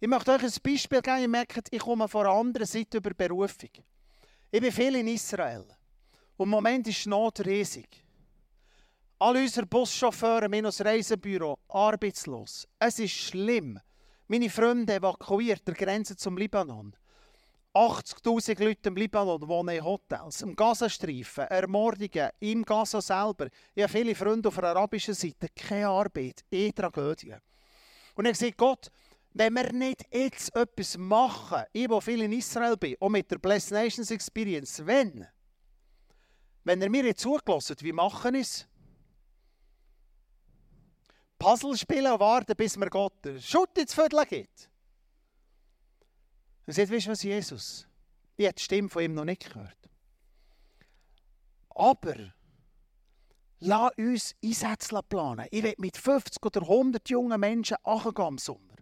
Ich 0.00 0.08
möchte 0.08 0.32
euch 0.32 0.42
ein 0.42 0.52
Beispiel 0.60 1.00
geben. 1.00 1.20
Ihr 1.20 1.28
merkt, 1.28 1.68
ich 1.70 1.78
komme 1.78 2.08
von 2.08 2.26
einer 2.26 2.34
anderen 2.34 2.66
Seite 2.66 2.96
über 2.96 3.14
Berufung. 3.14 3.70
Ich 4.50 4.60
bin 4.60 4.72
viel 4.72 4.96
in 4.96 5.06
Israel. 5.06 5.64
Und 6.36 6.46
im 6.46 6.50
Moment 6.50 6.88
ist 6.88 7.04
die 7.04 7.10
Not 7.10 7.46
riesig. 7.46 7.88
Alle 9.20 9.40
unsere 9.40 9.66
Buschauffeure, 9.66 10.48
minus 10.48 10.84
Reisebüro, 10.84 11.56
arbeitslos. 11.68 12.66
Es 12.80 12.98
ist 12.98 13.12
schlimm. 13.12 13.78
Meine 14.26 14.48
Freunde 14.48 14.94
evakuiert 14.94 15.66
der 15.68 15.74
Grenze 15.74 16.16
zum 16.16 16.38
Libanon. 16.38 16.96
80.000 17.74 18.64
Leute 18.64 18.88
im 18.88 18.96
Libanon 18.96 19.46
wohnen 19.46 19.76
in 19.76 19.84
Hotels, 19.84 20.40
im 20.40 20.56
Gazastreifen, 20.56 21.44
Ermordungen, 21.44 22.30
im 22.40 22.64
Gaza 22.64 23.02
selber. 23.02 23.48
Ich 23.74 23.82
habe 23.82 23.92
viele 23.92 24.14
Freunde 24.14 24.48
auf 24.48 24.54
der 24.54 24.64
arabischen 24.64 25.12
Seite, 25.12 25.48
keine 25.54 25.88
Arbeit, 25.88 26.42
eh 26.50 26.72
Tragödie. 26.72 27.34
Und 28.14 28.24
ich 28.24 28.38
sage, 28.38 28.54
Gott, 28.56 28.90
wenn 29.34 29.52
wir 29.52 29.70
nicht 29.72 30.06
jetzt 30.10 30.56
etwas 30.56 30.96
machen, 30.96 31.64
ich, 31.72 31.90
wo 31.90 32.00
viel 32.00 32.22
in 32.22 32.32
Israel 32.32 32.78
bin, 32.78 32.96
und 33.00 33.12
mit 33.12 33.30
der 33.30 33.38
Blessed 33.38 33.72
Nations 33.72 34.10
Experience, 34.10 34.86
wenn, 34.86 35.26
wenn 36.62 36.80
er 36.80 36.88
mir 36.88 37.04
jetzt 37.04 37.20
zugelassen 37.20 37.76
wie 37.80 37.92
machen 37.92 38.36
es? 38.36 38.66
Puzzle 41.44 41.76
spielen 41.76 42.10
und 42.10 42.20
warten, 42.20 42.56
bis 42.56 42.78
mir 42.78 42.88
Gott 42.88 43.22
der 43.22 43.38
Schutt 43.38 43.76
ins 43.76 43.92
Viertel 43.92 44.24
gibt. 44.24 44.70
Und 46.66 46.72
sagt, 46.72 46.90
weißt 46.90 47.06
du 47.06 47.10
was, 47.10 47.22
Jesus? 47.22 47.86
Ich 48.38 48.46
habe 48.46 48.54
die 48.54 48.62
Stimme 48.62 48.88
von 48.88 49.02
ihm 49.02 49.12
noch 49.12 49.26
nicht 49.26 49.52
gehört. 49.52 49.76
Aber 51.68 52.32
lass 53.58 53.92
uns 53.98 54.34
Einsätze 54.42 54.98
planen. 55.06 55.46
Ich 55.50 55.62
will 55.62 55.74
mit 55.76 55.98
50 55.98 56.42
oder 56.42 56.62
100 56.62 57.10
jungen 57.10 57.38
Menschen 57.38 57.76
angehen 57.82 58.24
am 58.24 58.38
Sommer. 58.38 58.76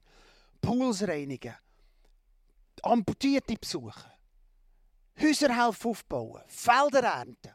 Pools 0.61 1.03
reinigen. 1.03 1.57
Amputierte 2.83 3.57
besuchen. 3.57 4.13
Häuser 5.21 5.53
helfen 5.53 5.91
aufbauen, 5.91 6.43
Felder 6.47 7.03
ernten. 7.03 7.55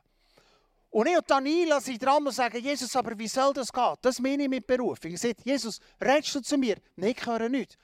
Und 0.97 1.05
ich 1.05 1.15
und 1.15 1.29
Daniela 1.29 1.79
sind 1.79 2.01
dran 2.01 2.25
und 2.25 2.33
sagen, 2.33 2.57
Jesus, 2.57 2.95
aber 2.95 3.15
wie 3.19 3.27
soll 3.27 3.53
das 3.53 3.71
gehen? 3.71 3.93
Das 4.01 4.17
meine 4.17 4.41
ich 4.41 4.49
mit 4.49 4.65
Berufung. 4.65 5.11
Ich 5.11 5.21
sage, 5.21 5.35
Jesus, 5.43 5.79
redest 6.01 6.33
du 6.33 6.41
zu 6.41 6.57
mir? 6.57 6.77
Nein, 6.95 7.13
ich 7.15 7.23
höre 7.23 7.49
nicht. 7.49 7.77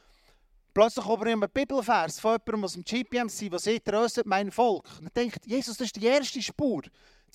Plötzlich 0.74 1.06
kommt 1.06 1.28
ein 1.28 1.40
Bibelvers 1.54 2.20
von 2.20 2.32
jemandem 2.32 2.64
aus 2.64 2.74
dem 2.74 2.84
GPMC, 2.84 3.52
der 3.52 3.60
sagt, 3.60 3.86
tröstet 3.86 4.26
mein 4.26 4.50
Volk. 4.50 4.90
Und 5.00 5.16
denkt, 5.16 5.46
Jesus, 5.46 5.78
das 5.78 5.90
ist 5.90 5.96
die 5.96 6.08
erste 6.08 6.42
Spur. 6.42 6.82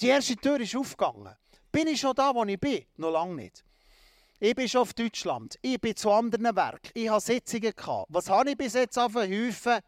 Die 0.00 0.08
erste 0.08 0.34
Tür 0.34 0.58
ist 0.58 0.74
aufgegangen. 0.74 1.36
Bin 1.70 1.86
ich 1.86 2.00
schon 2.00 2.16
da, 2.16 2.34
wo 2.34 2.42
ich 2.42 2.58
bin? 2.58 2.84
Noch 2.96 3.12
lange 3.12 3.36
nicht. 3.36 3.64
Ich 4.40 4.56
bin 4.56 4.68
schon 4.68 4.80
auf 4.80 4.94
Deutschland. 4.94 5.60
Ich 5.62 5.80
bin 5.80 5.94
zu 5.94 6.10
anderen 6.10 6.56
Werken. 6.56 6.90
Ich 6.92 7.08
habe 7.08 7.20
Sitzungen 7.20 7.72
gehabt. 7.76 8.06
Was 8.08 8.28
habe 8.28 8.50
ich 8.50 8.56
bis 8.56 8.74
jetzt 8.74 8.98
auf 8.98 9.12
den 9.12 9.46
Häufen 9.46 9.78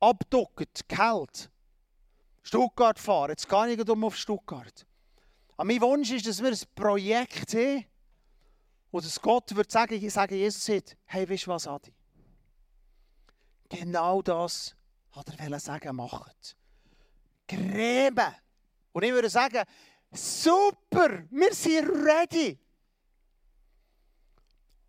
abduckt, 0.00 0.86
Geld? 0.86 1.50
Stuttgart 2.46 2.98
fahren. 2.98 3.30
Jetzt 3.30 3.48
gehe 3.48 3.72
ich 3.72 3.88
um 3.88 4.04
auf 4.04 4.16
Stuttgart. 4.16 4.86
Aber 5.56 5.64
mein 5.64 5.80
Wunsch 5.80 6.12
ist, 6.12 6.26
dass 6.26 6.40
wir 6.40 6.50
ein 6.50 6.58
Projekt 6.74 7.54
haben, 7.54 7.84
wo 8.92 9.00
das 9.00 9.20
Gott 9.20 9.54
würde 9.54 9.70
sagen, 9.70 10.08
sage 10.08 10.36
Jesus 10.36 10.64
sagt, 10.64 10.96
hey, 11.06 11.28
weißt 11.28 11.46
du 11.46 11.50
was, 11.50 11.66
Adi? 11.66 11.92
Genau 13.68 14.22
das 14.22 14.76
hat 15.10 15.26
er 15.36 15.58
sagen, 15.58 15.96
macht. 15.96 16.56
Gräben. 17.48 18.34
Und 18.92 19.02
ich 19.02 19.12
würde 19.12 19.28
sagen, 19.28 19.64
super, 20.12 21.24
wir 21.30 21.52
sind 21.52 21.88
ready. 21.88 22.58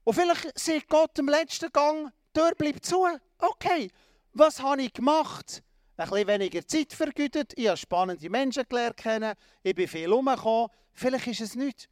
Und 0.03 0.13
vielleicht 0.13 0.57
sagt 0.59 0.89
Gott 0.89 1.17
im 1.17 1.27
letzten 1.27 1.71
Gang, 1.71 2.11
die 2.35 2.39
Tür 2.39 2.53
bleibt 2.55 2.85
zu. 2.85 3.07
Okay, 3.39 3.89
was 4.33 4.61
habe 4.61 4.83
ich 4.83 4.93
gemacht? 4.93 5.63
Ein 5.99 6.09
bisschen 6.09 6.27
weniger 6.27 6.67
Zeit 6.67 6.93
vergütet, 6.93 7.53
ich 7.55 7.67
habe 7.67 7.75
spannende 7.75 8.29
Menschen 8.29 8.63
gelernt 8.69 8.97
kennen, 8.97 9.33
ich 9.63 9.73
bin 9.73 9.87
viel 9.87 10.01
herumgekommen. 10.01 10.69
Vielleicht 10.93 11.25
ist 11.25 11.41
es 11.41 11.55
nicht. 11.55 11.89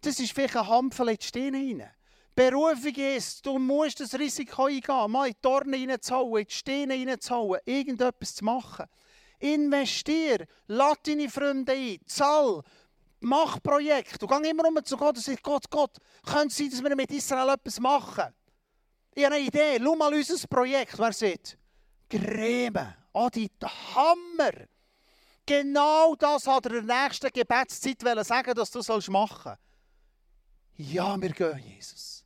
Das 0.00 0.18
ist 0.18 0.32
vielleicht 0.32 0.56
ein 0.56 0.66
Hampfel 0.66 1.10
in 1.10 1.16
die 1.16 1.26
Steine 1.26 1.58
hinein. 1.58 1.90
Berufung 2.34 2.94
ist, 2.94 3.44
du 3.44 3.58
musst 3.58 4.00
das 4.00 4.18
Risiko 4.18 4.64
eingehen, 4.64 5.10
mal 5.10 5.26
in 5.26 5.34
die 5.34 5.38
Dornen 5.42 5.90
reinzuhauen, 5.90 6.40
in 6.40 6.46
die 6.46 6.54
Steine 6.54 6.94
reinzuhauen, 6.94 7.60
irgendetwas 7.66 8.36
zu 8.36 8.44
machen. 8.46 8.86
Investier, 9.38 10.46
lade 10.68 11.00
deine 11.04 11.28
Freunde 11.28 11.72
ein, 11.72 11.98
zahl, 12.06 12.62
mach 13.20 13.62
Projekte. 13.62 14.18
Du 14.18 14.26
gehst 14.28 14.46
immer 14.46 14.66
um 14.66 14.82
zu 14.82 14.96
Gott 14.96 15.16
und 15.16 15.22
sagst, 15.22 15.42
Gott, 15.42 15.68
Gott, 15.68 15.98
könnte 16.24 16.48
es 16.48 16.56
sein, 16.56 16.70
dass 16.70 16.82
wir 16.82 16.96
mit 16.96 17.10
Israel 17.10 17.50
etwas 17.50 17.78
machen? 17.78 18.32
Ich 19.14 19.26
habe 19.26 19.34
eine 19.34 19.44
Idee, 19.44 19.78
schau 19.78 19.94
mal 19.94 20.14
unser 20.14 20.48
Projekt. 20.48 20.98
Wer 20.98 21.12
sieht? 21.12 21.58
Gräben. 22.08 23.01
Adi, 23.12 23.50
Hammer. 23.94 24.66
Genau 25.44 26.14
das 26.14 26.46
hat 26.46 26.66
er 26.66 26.76
in 26.76 26.86
der 26.86 27.04
nächsten 27.04 27.30
Gebetszeit 27.32 28.00
sagen, 28.24 28.54
dass 28.54 28.70
du 28.70 28.80
das 28.80 29.08
machen 29.08 29.42
sollst. 29.44 29.58
Ja, 30.76 31.20
wir 31.20 31.30
gehen, 31.30 31.58
Jesus. 31.58 32.24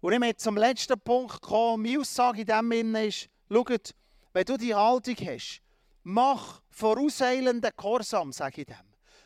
Und 0.00 0.12
ich 0.12 0.18
möchte 0.18 0.36
zum 0.36 0.56
letzten 0.56 0.98
Punkt 1.00 1.40
kommen. 1.42 1.82
Meine 1.82 2.00
Aussage 2.00 2.40
in 2.40 2.46
diesem 2.46 2.70
Sinne 2.70 3.06
ist, 3.06 3.28
schaut, 3.50 3.94
wenn 4.32 4.44
du 4.44 4.56
die 4.56 4.74
Haltung 4.74 5.16
hast, 5.16 5.60
mach 6.04 6.62
vorauseilenden 6.70 7.72
Gehorsam, 7.76 8.32
sage 8.32 8.62
ich 8.62 8.66
dem. 8.66 8.76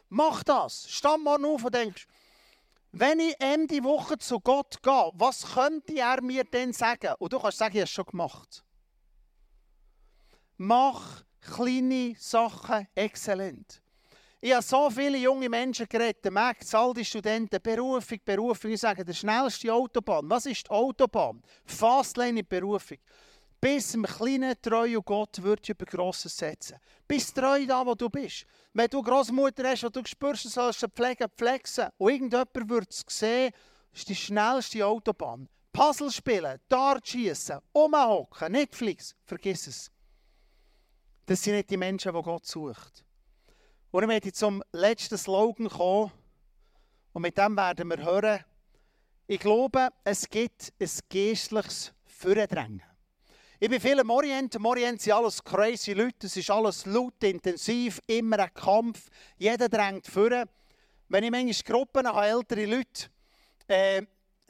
Mach 0.09 0.43
das. 0.43 0.91
Stand 0.91 1.25
mal 1.25 1.45
auf 1.45 1.65
und 1.65 1.75
denkst, 1.75 2.07
wenn 2.93 3.21
ich 3.21 3.35
Ende 3.39 3.83
Woche 3.85 4.19
zu 4.19 4.41
Gott 4.41 4.83
gehe, 4.83 5.11
was 5.15 5.55
könnte 5.55 5.95
er 5.95 6.21
mir 6.23 6.45
denn 6.45 6.73
sagen? 6.73 7.15
Und 7.19 7.33
du 7.33 7.39
kannst 7.39 7.59
sagen, 7.59 7.75
ich 7.75 7.81
habe 7.81 7.85
es 7.85 7.91
schon 7.91 8.05
gemacht. 8.05 8.65
Mach 10.65 11.25
kleine 11.41 12.15
Sachen 12.17 12.87
exzellent. 12.95 13.83
Ich 14.41 14.53
habe 14.53 14.63
so 14.63 14.89
viele 14.91 15.19
junge 15.19 15.49
Menschen 15.49 15.89
geredet, 15.89 16.31
Max, 16.31 16.73
alte 16.73 17.05
Studenten, 17.05 17.61
Berufung, 17.61 18.21
Berufung. 18.25 18.71
Ich 18.71 18.81
sage, 18.81 19.05
der 19.05 19.13
schnellste 19.13 19.75
Autobahn. 19.75 20.31
Was 20.31 20.47
ist 20.47 20.69
die 20.69 20.71
Autobahn? 20.71 21.43
Fastlane 21.65 22.45
Berufung. 22.45 22.99
Bis 23.61 23.97
im 23.97 24.05
kleinen 24.05 24.55
treu 24.63 24.99
und 24.99 25.05
Gott 25.05 25.43
wird 25.43 25.69
über 25.69 25.85
Grosses 25.85 26.37
setzen. 26.37 26.79
Bis 27.09 27.35
treu 27.35 27.67
da, 27.67 27.85
wo 27.85 27.97
du 27.97 28.09
bist. 28.09 28.47
Wenn 28.73 28.89
du 28.89 29.03
Großmutter 29.03 29.69
hast, 29.69 29.83
und 29.83 29.97
du 29.97 30.03
spürst, 30.05 30.45
du 30.45 30.49
sollst 30.49 30.87
pflegen, 30.95 31.29
pflegen. 31.37 31.91
Und 31.99 32.09
irgendjemand 32.09 32.71
wird 32.71 32.93
es 32.93 33.05
sehen, 33.09 33.51
ist 33.93 34.09
die 34.09 34.15
schnellste 34.15 34.87
Autobahn. 34.87 35.49
Puzzle 35.73 36.13
spielen, 36.13 36.61
Dart 36.69 37.09
schießen, 37.09 37.59
umhocken, 37.73 38.53
Netflix, 38.53 39.17
vergiss 39.25 39.67
es. 39.67 39.91
Das 41.27 41.43
sind 41.43 41.55
nicht 41.55 41.71
die 41.71 41.77
Menschen, 41.77 42.13
die 42.13 42.23
Gott 42.23 42.47
sucht. 42.47 43.05
Und 43.91 44.03
ich 44.03 44.07
möchte 44.07 44.33
zum 44.33 44.63
letzten 44.73 45.19
Slogan 45.19 45.69
kommen. 45.69 46.11
Und 47.13 47.23
mit 47.23 47.37
dem 47.39 47.57
werden 47.57 47.89
wir 47.89 48.03
hören. 48.03 48.45
Ich 49.27 49.39
glaube, 49.39 49.91
es 50.03 50.29
gibt 50.29 50.73
ein 50.81 50.91
geistliches 51.09 51.93
Führendrängen. 52.05 52.83
Ich 53.61 53.69
bin 53.71 53.81
viel 53.81 53.99
im 53.99 54.11
Orient. 54.11 54.55
Im 54.57 54.67
Orient 54.67 55.01
sind 55.01 55.13
alles 55.13 55.45
crazy 55.45 55.93
Leute. 55.93 56.27
Es 56.27 56.37
ist 56.37 56.51
alles 56.51 56.85
laut, 56.85 57.23
intensiv, 57.23 58.01
immer 58.09 58.41
ein 58.41 58.53
Kampf. 58.53 59.09
Jeder 59.39 59.69
drängt 59.69 60.09
vor. 60.09 60.31
Wenn 61.09 61.25
ich 61.25 61.31
manchmal 61.31 61.55
Gruppen 61.65 62.09
habe, 62.09 62.27
ältere 62.27 62.67
Leute, 62.67 63.09
äh, 63.69 64.03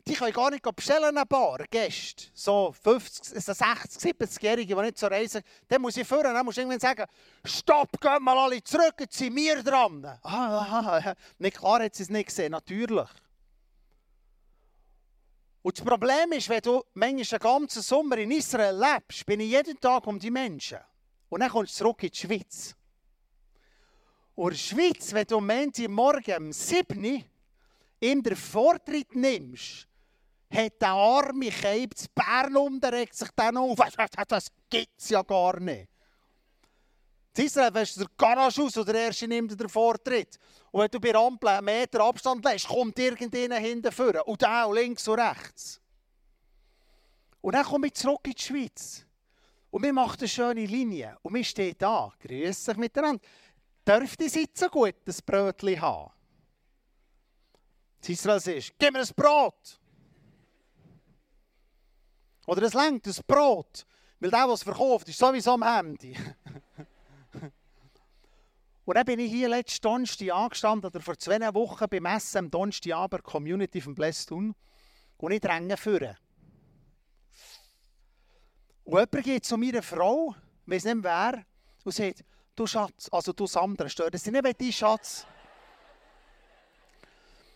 die 0.07 0.15
können 0.15 0.33
gar 0.33 0.51
nicht 0.51 0.65
bestellen, 0.75 1.17
ein 1.17 1.29
paar 1.29 1.59
Gäste. 1.71 2.25
So 2.35 2.75
50, 2.83 3.41
60, 3.41 4.12
70-Jährige, 4.12 4.75
die 4.75 4.83
nicht 4.83 4.99
so 4.99 5.07
reisen. 5.07 5.43
Dann 5.69 5.81
muss 5.81 5.97
ich 5.97 6.07
führen, 6.07 6.35
dann 6.35 6.45
muss 6.45 6.57
ich 6.57 6.62
irgendwann 6.62 6.81
sagen, 6.81 7.05
stopp, 7.45 8.01
gehen 8.01 8.23
mal 8.23 8.37
alle 8.37 8.62
zurück, 8.65 8.95
jetzt 8.99 9.17
sind 9.17 9.37
wir 9.37 9.62
dran. 9.62 10.05
Ah, 10.05 10.19
ah, 10.23 11.03
ah. 11.05 11.15
Nicht 11.38 11.57
klar 11.57 11.83
hat 11.83 11.95
sie 11.95 12.03
es 12.03 12.11
nicht 12.11 12.27
gesehen, 12.27 12.51
natürlich. 12.51 13.09
Und 15.62 15.79
das 15.79 15.85
Problem 15.85 16.33
ist, 16.33 16.49
wenn 16.49 16.61
du 16.61 16.83
manchmal 16.95 17.25
den 17.25 17.38
ganzen 17.38 17.83
Sommer 17.83 18.19
in 18.19 18.33
Israel 18.33 18.77
lebst, 18.77 19.25
bin 19.25 19.38
ich 19.38 19.51
jeden 19.51 19.81
Tag 19.81 20.05
um 20.09 20.19
die 20.19 20.31
Menschen. 20.31 20.79
Und 21.29 21.41
dann 21.41 21.51
kommst 21.51 21.75
du 21.75 21.85
zurück 21.85 22.03
in 22.03 22.11
die 22.11 22.19
Schweiz. 22.19 22.75
Und 24.35 24.51
in 24.51 24.51
der 24.51 24.59
Schweiz, 24.59 25.12
wenn 25.12 25.27
du 25.27 25.38
am 25.38 25.95
Morgen 25.95 26.47
um 26.47 26.53
7 26.53 27.05
Uhr 27.05 27.21
ihm 28.01 28.23
den 28.23 28.35
Vortritt 28.35 29.15
nimmst, 29.15 29.87
hat 30.53 30.81
der 30.81 30.88
arme 30.88 31.51
Keib 31.51 31.95
um, 32.55 32.81
der 32.81 32.93
regt 32.93 33.15
sich 33.15 33.29
dann 33.35 33.57
auf. 33.57 33.79
Das 34.29 34.49
gibt 34.69 35.01
es 35.01 35.09
ja 35.09 35.23
gar 35.23 35.59
nicht. 35.59 35.88
In 37.35 37.47
Israel 37.47 37.73
wäschst 37.73 37.97
du 37.97 38.05
den 38.05 38.17
Garage 38.17 38.62
aus 38.62 38.77
oder 38.77 38.93
der 38.93 39.07
Erste 39.07 39.27
nimmt 39.27 39.59
den 39.59 39.69
Vortritt. 39.69 40.38
Und 40.71 40.83
wenn 40.83 40.91
du 40.91 41.01
bei 41.01 41.15
Ampel 41.15 41.49
einen 41.49 41.65
Meter 41.65 42.01
Abstand 42.01 42.45
lässt, 42.45 42.69
kommt 42.69 42.99
irgendjemand 42.99 43.62
hinten 43.62 43.91
vor. 43.91 44.27
Und 44.29 44.47
auch 44.47 44.73
links 44.73 45.09
und 45.09 45.19
rechts. 45.19 45.81
Und 47.41 47.55
dann 47.55 47.65
komme 47.65 47.87
ich 47.87 47.95
zurück 47.95 48.21
in 48.25 48.33
die 48.33 48.43
Schweiz. 48.43 49.07
Und 49.71 49.83
wir 49.83 49.93
machen 49.95 50.19
eine 50.19 50.29
schöne 50.29 50.67
Linie. 50.67 51.17
Und 51.23 51.35
wir 51.35 51.45
stehen 51.45 51.75
da, 51.79 52.12
grüßen 52.21 52.53
sich 52.53 52.77
miteinander. 52.77 53.23
Dürfte 53.88 54.25
ich 54.25 54.33
sitzen 54.33 54.69
gut 54.69 54.95
ein 55.07 55.15
Brötchen 55.25 55.81
haben? 55.81 56.12
In 58.07 58.12
Israel 58.12 58.41
sagt, 58.41 58.75
gib 58.79 58.93
mir 58.93 59.01
ein 59.01 59.09
Brot. 59.17 59.81
Oder 62.46 62.62
es 62.62 62.74
längt, 62.74 63.07
ein 63.07 63.14
Brot. 63.26 63.87
Weil 64.20 64.31
der, 64.31 64.48
es 64.48 64.62
verkauft, 64.62 65.09
ist 65.09 65.18
sowieso 65.18 65.52
am 65.52 65.64
Handy. 65.64 66.16
Und 68.85 68.96
dann 68.96 69.05
bin 69.05 69.20
ich 69.20 69.31
hier 69.31 69.48
letzten 69.48 69.83
Donnerstag 69.83 70.31
angestanden, 70.33 70.90
oder 70.90 71.00
vor 71.00 71.16
zwei 71.16 71.38
Wochen 71.55 71.87
beim 71.88 72.05
Essen 72.07 72.38
am 72.38 72.50
Donnerstagabend 72.50 73.22
Community 73.22 73.81
vom 73.81 73.94
Blästun. 73.94 74.55
Und 75.18 75.33
ich 75.33 75.40
dränge 75.40 75.76
führen. 75.76 76.16
Und 78.85 78.98
jemand 78.98 79.24
geht 79.24 79.44
zu 79.44 79.57
meiner 79.57 79.83
Frau, 79.83 80.35
weiß 80.66 80.85
nicht 80.85 81.02
wer, 81.02 81.44
und 81.85 81.94
sagt, 81.94 82.24
du 82.57 82.66
Schatz, 82.66 83.09
also 83.12 83.33
du 83.33 83.46
Sandra, 83.46 83.88
stört 83.88 84.14
es 84.14 84.26
nicht, 84.26 84.44
wenn 84.44 84.55
dein 84.59 84.72
Schatz... 84.72 85.26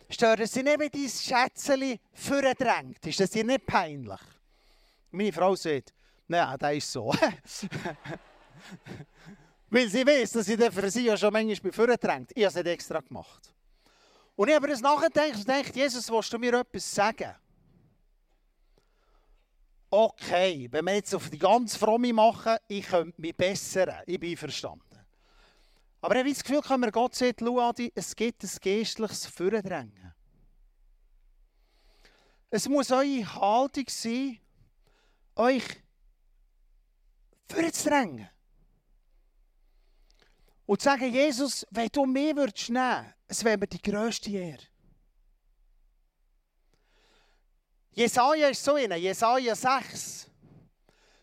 Stört 0.09 0.39
es 0.39 0.55
nicht, 0.55 0.67
wenn 0.67 0.89
dein 0.89 1.09
Schätzchen 1.09 1.99
drängt? 2.57 3.07
Ist 3.07 3.19
das 3.19 3.31
dir 3.31 3.43
nicht 3.43 3.67
peinlich? 3.67 4.21
Meine 5.11 5.33
Frau 5.33 5.55
sagt, 5.55 5.95
nein, 6.27 6.57
das 6.59 6.75
ist 6.75 6.93
so. 6.93 7.13
Weil 9.71 9.89
sie 9.89 10.07
weiß, 10.07 10.33
dass 10.33 10.49
ich 10.49 10.59
für 10.73 10.91
sie 10.91 11.07
ja 11.07 11.17
schon 11.17 11.33
manchmal 11.33 11.73
bei 11.73 11.97
drängt. 11.97 12.31
Ich 12.35 12.45
habe 12.45 12.49
es 12.49 12.55
nicht 12.55 12.67
extra 12.67 13.01
gemacht. 13.01 13.53
Und 14.37 14.49
ich 14.49 14.55
habe 14.55 14.69
das 14.69 14.81
nachgedacht 14.81 15.37
und 15.37 15.49
dachte, 15.49 15.79
Jesus, 15.79 16.11
willst 16.11 16.33
du 16.33 16.39
mir 16.39 16.55
etwas 16.55 16.95
sagen? 16.95 17.35
Okay, 19.91 20.69
wenn 20.71 20.85
wir 20.85 20.95
jetzt 20.95 21.15
auf 21.15 21.31
die 21.31 21.39
ganz 21.39 21.77
fromme 21.77 22.13
machen, 22.13 22.57
ich 22.69 22.87
könnte 22.87 23.21
mich 23.21 23.37
bessern. 23.37 24.03
Ich 24.07 24.21
bin 24.21 24.37
verstanden. 24.37 24.83
Aber 26.01 26.15
ich 26.15 26.21
habe 26.21 26.31
das 26.31 26.45
Gefühl, 26.45 26.61
wenn 26.69 26.81
wir 26.81 26.93
Gott 26.93 27.15
sagt, 27.15 27.41
Luadi, 27.41 27.91
es 27.95 28.15
gibt 28.15 28.45
ein 28.45 28.51
geistliches 28.63 29.27
Fürdrängen. 29.27 30.13
Es 32.51 32.69
muss 32.69 32.91
eure 32.91 33.35
Haltung 33.35 33.87
sein, 33.89 34.39
euch 35.37 35.65
vorzudrängen. 37.49 38.29
Und 40.67 40.81
zu 40.81 40.85
sagen, 40.85 41.13
Jesus, 41.13 41.65
wenn 41.71 41.89
du 41.93 42.07
mich 42.07 42.35
würdest 42.35 42.71
nehmen, 42.71 43.15
es 43.29 43.45
wäre 43.45 43.57
mir 43.57 43.69
die 43.69 43.81
grösste 43.81 44.31
Ehre. 44.31 44.63
Jesaja 47.93 48.49
ist 48.49 48.63
so 48.63 48.75
einer, 48.75 48.97
Jesaja 48.97 49.55
6. 49.55 50.31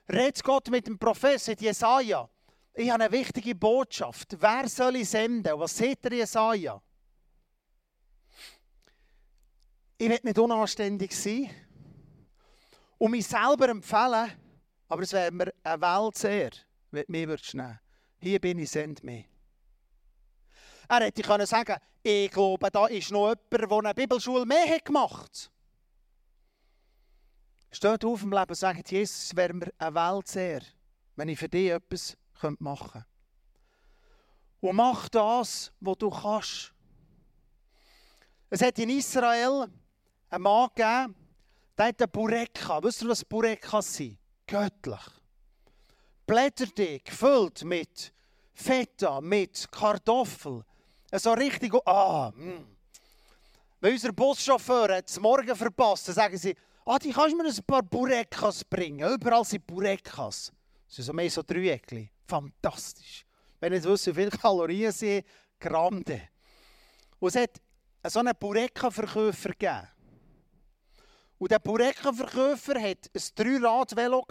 Redet 0.10 0.43
Gott 0.43 0.69
mit 0.69 0.88
dem 0.88 0.97
Prophet 0.97 1.62
Jesaja. 1.62 2.30
Ich 2.73 2.89
habe 2.89 3.04
eine 3.04 3.12
wichtige 3.12 3.54
Botschaft. 3.54 4.36
Wer 4.39 4.67
soll 4.67 4.95
ich 4.95 5.10
senden? 5.10 5.60
Was 5.60 5.78
sieht 5.78 6.04
der 6.04 6.13
Jesaja? 6.13 6.82
Ich 9.97 10.10
will 10.10 10.19
nicht 10.23 10.39
unanständig 10.39 11.15
sein 11.15 11.62
und 13.04 13.12
mich 13.12 13.28
selber 13.28 13.68
empfehlen, 13.68 14.32
aber 14.88 15.02
es 15.02 15.12
wäre 15.12 15.30
mir 15.30 15.54
eine 15.62 15.82
Welt 15.82 16.16
sehr, 16.16 16.52
wenn 16.89 17.04
du 17.06 17.12
mich 17.12 17.28
nehmen 17.54 17.80
Hier 18.20 18.39
bin 18.39 18.60
ich, 18.60 18.72
send 18.72 19.04
mich. 19.04 19.28
Er 20.88 21.02
hätte 21.02 21.22
können 21.22 21.46
sagen 21.46 21.76
ich 22.02 22.32
glaube, 22.32 22.72
da 22.72 22.86
ist 22.86 23.12
noch 23.12 23.36
jemand, 23.52 23.52
der 23.52 23.72
eine 23.72 23.94
Bibelschule 23.94 24.46
mehr 24.46 24.74
hat 24.74 24.86
gemacht 24.86 25.52
Steht 27.74 28.06
auf 28.06 28.24
im 28.24 28.32
Leben 28.32 28.50
und 28.50 28.56
sagt, 28.56 28.89
Jesus, 28.89 29.24
es 29.24 29.36
wäre 29.36 29.54
mir 29.54 29.74
eine 29.78 29.96
Welt 29.96 30.28
sehr, 30.30 30.62
wenn 31.18 31.28
ich 31.28 31.39
für 31.39 31.50
dich 31.50 31.72
etwas 31.72 32.16
machen 32.60 32.92
könnte. 32.92 33.06
Und 34.62 34.78
mach 34.78 35.10
das, 35.10 35.74
was 35.82 35.98
du 35.98 36.10
kannst. 36.10 36.74
Es 38.50 38.62
hat 38.62 38.80
in 38.80 38.92
Israel 38.92 39.68
einen 40.30 40.44
Mann 40.44 40.70
gegeben, 40.74 41.23
der 41.78 41.88
hat 41.88 42.02
einen 42.02 42.12
Bureka. 42.12 42.84
Wisst 42.84 43.02
ihr, 43.02 43.10
was 43.10 43.26
Bureka 43.26 43.82
sind? 43.82 44.18
Göttlich. 44.48 45.02
Blätterdick, 46.26 47.06
gefüllt 47.06 47.64
mit 47.64 48.14
Feta, 48.54 49.20
mit 49.20 49.70
Kartoffel. 49.72 50.64
So 51.12 51.34
richtig, 51.34 51.74
ah, 51.86 52.32
mm. 52.32 52.66
Wenn 53.84 53.94
unser 53.94 54.14
Buschauffeur 54.14 55.04
es 55.06 55.20
morgen 55.20 55.56
verpasst, 55.56 56.08
dann 56.08 56.16
sagen 56.16 56.38
sie, 56.38 56.56
ah, 56.86 56.98
die 56.98 57.12
kannst 57.12 57.34
du 57.34 57.38
mir 57.38 57.50
ein 57.50 57.64
paar 57.68 57.84
Burekas 57.84 58.64
bringen. 58.64 59.14
Überall 59.14 59.44
sind 59.44 59.68
Burekas. 59.68 60.54
Das 60.88 60.96
sind 60.96 61.04
so 61.04 61.12
mehr 61.12 61.30
so 61.30 61.44
Dreieckchen. 61.44 62.10
Fantastisch. 62.26 63.26
Wenn 63.60 63.74
ihr 63.74 63.84
wisst, 63.84 64.08
wie 64.08 64.14
viele 64.14 64.30
Kalorien 64.30 64.92
sind, 64.92 65.26
Grande. 65.60 66.30
Und 67.20 67.36
es 67.36 67.36
hat 67.36 67.62
so 68.08 68.20
einen 68.20 68.34
Bureka-Verkäufer 68.40 69.50
gegeben. 69.50 69.88
Und 71.44 71.52
der 71.52 71.60
Bureka-Verkäufer 71.60 72.82
hatte 72.82 73.10
ein 73.14 73.22
Dreirad-Velo. 73.36 74.26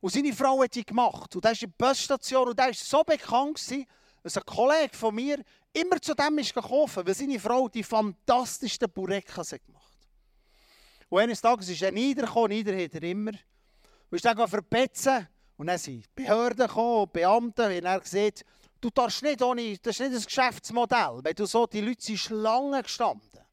Und 0.00 0.12
seine 0.12 0.34
Frau 0.34 0.62
hat 0.62 0.76
ihn 0.76 0.84
gemacht. 0.84 1.34
Und 1.34 1.46
er 1.46 1.52
ist 1.52 1.62
in 1.62 1.72
der 1.78 1.86
Busstation 1.86 2.48
und 2.48 2.60
er 2.60 2.66
war 2.66 2.74
so 2.74 3.02
bekannt, 3.02 3.86
dass 4.22 4.36
ein 4.36 4.42
Kollege 4.44 4.94
von 4.94 5.14
mir 5.14 5.42
immer 5.72 5.98
zu 5.98 6.12
dem 6.12 6.36
ist 6.36 6.52
gekauft, 6.52 6.98
weil 6.98 7.14
seine 7.14 7.40
Frau 7.40 7.70
die 7.70 7.82
fantastischsten 7.82 8.90
Burekas 8.92 9.48
gemacht 9.48 9.96
hat. 9.98 11.06
Und 11.08 11.20
eines 11.20 11.40
Tages 11.40 11.70
ist 11.70 11.80
er 11.80 11.90
niedergekommen, 11.90 12.50
nieder 12.50 12.76
hat 12.76 12.94
er 12.94 13.02
immer. 13.04 13.30
Und 13.30 14.16
ist 14.16 14.26
dann 14.26 14.46
verpetzen. 14.46 15.26
Und 15.56 15.68
dann 15.68 15.78
sind 15.78 16.14
Behörden 16.14 16.66
gekommen, 16.66 17.10
Beamte, 17.10 17.64
und 17.64 17.86
er 17.86 17.98
gesagt, 17.98 18.44
du 18.78 18.90
darfst 18.90 19.22
nicht 19.22 19.40
ohne, 19.40 19.78
das 19.78 19.98
ist 19.98 20.00
nicht 20.00 20.18
ein 20.18 20.22
Geschäftsmodell, 20.22 21.20
wenn 21.22 21.34
du 21.34 21.46
so, 21.46 21.66
die 21.66 21.80
Leute 21.80 22.02
sind 22.02 22.18
Schlangen 22.18 22.82
gestanden. 22.82 23.47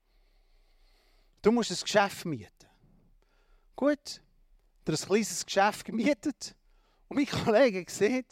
Du 1.45 1.51
musst 1.51 1.69
ein 1.69 1.77
Geschäft 1.79 2.25
mieten. 2.25 2.49
Gut, 3.75 4.19
er 4.83 4.93
hat 4.93 4.99
ein 4.99 5.07
kleines 5.07 5.45
Geschäft 5.45 5.85
gemietet. 5.85 6.55
Und 7.07 7.17
mein 7.17 7.27
Kollege 7.45 7.85
gesehen, 7.85 8.25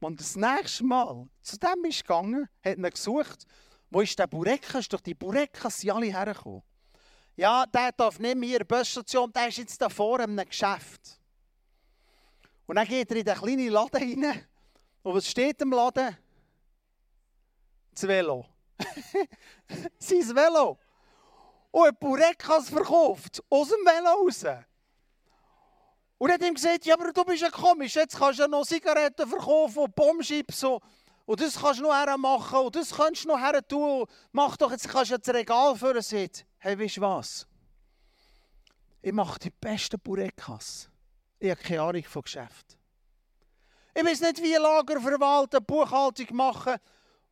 als 0.00 0.16
das 0.16 0.36
nächste 0.36 0.84
Mal 0.84 1.28
zu 1.42 1.58
dem 1.58 1.84
ist 1.86 2.04
gegangen, 2.04 2.48
hat 2.64 2.78
er 2.78 2.90
gesucht, 2.92 3.44
wo 3.90 4.02
ist 4.02 4.16
der 4.16 4.28
Bureka? 4.28 4.78
Ist 4.78 4.92
doch 4.92 5.00
die 5.00 5.14
Burekas 5.14 5.80
sind 5.80 5.90
alle 5.90 6.16
hergekommen. 6.16 6.62
Ja, 7.34 7.66
der 7.66 7.90
darf 7.90 8.20
nicht 8.20 8.36
mehr 8.36 8.52
in 8.52 8.58
der 8.58 8.76
Busstation, 8.76 9.32
der 9.32 9.48
ist 9.48 9.58
jetzt 9.58 9.82
da 9.82 9.88
in 9.88 10.20
einem 10.20 10.48
Geschäft. 10.48 11.18
Und 12.66 12.76
dann 12.76 12.86
geht 12.86 13.10
er 13.10 13.16
in 13.16 13.24
den 13.24 13.34
kleinen 13.34 13.68
Laden 13.68 14.22
rein. 14.22 14.46
Und 15.02 15.14
was 15.16 15.26
steht 15.26 15.60
im 15.60 15.72
Laden? 15.72 16.16
Das 17.94 18.06
Velo. 18.06 18.46
Sein 19.98 20.36
Velo. 20.36 20.78
Und 21.70 21.86
ein 21.86 21.96
Burekas 21.98 22.68
verkauft. 22.68 23.42
Aus 23.48 23.68
dem 23.68 23.78
Velo 23.84 24.24
raus. 24.24 24.44
Und 26.18 26.30
hat 26.30 26.42
ihm 26.42 26.54
gesagt, 26.54 26.84
ja, 26.84 26.94
aber 26.94 27.12
du 27.12 27.24
bist 27.24 27.42
ja 27.42 27.50
komisch. 27.50 27.94
Jetzt 27.94 28.18
kannst 28.18 28.38
du 28.38 28.42
ja 28.42 28.48
noch 28.48 28.66
Zigaretten 28.66 29.26
verkaufen 29.26 29.78
und 29.78 29.94
Bombschips 29.94 30.64
und, 30.64 30.82
und 31.24 31.40
das 31.40 31.58
kannst 31.58 31.80
du 31.80 31.84
noch 31.84 31.94
hermachen 31.94 32.58
und 32.58 32.76
das 32.76 32.94
kannst 32.94 33.24
du 33.24 33.28
noch 33.28 33.38
her 33.38 33.66
tun. 33.66 34.04
Mach 34.32 34.56
doch, 34.56 34.70
jetzt 34.70 34.86
kannst 34.86 35.12
du 35.12 35.18
das 35.18 35.34
Regal 35.34 35.74
führen. 35.76 36.02
Sagt, 36.02 36.44
hey, 36.58 36.78
weißt 36.78 36.98
du 36.98 37.00
was? 37.00 37.46
Ich 39.00 39.12
mache 39.12 39.38
die 39.38 39.50
besten 39.50 39.98
Burekas. 39.98 40.90
Ich 41.38 41.50
habe 41.50 41.62
keine 41.62 41.82
Ahnung 41.82 42.04
von 42.04 42.20
Geschäft. 42.20 42.76
Ich 43.94 44.04
weiß 44.04 44.20
nicht, 44.20 44.42
wie 44.42 44.52
Lager 44.54 45.00
verwalten, 45.00 45.64
Buchhaltung 45.64 46.36
machen. 46.36 46.76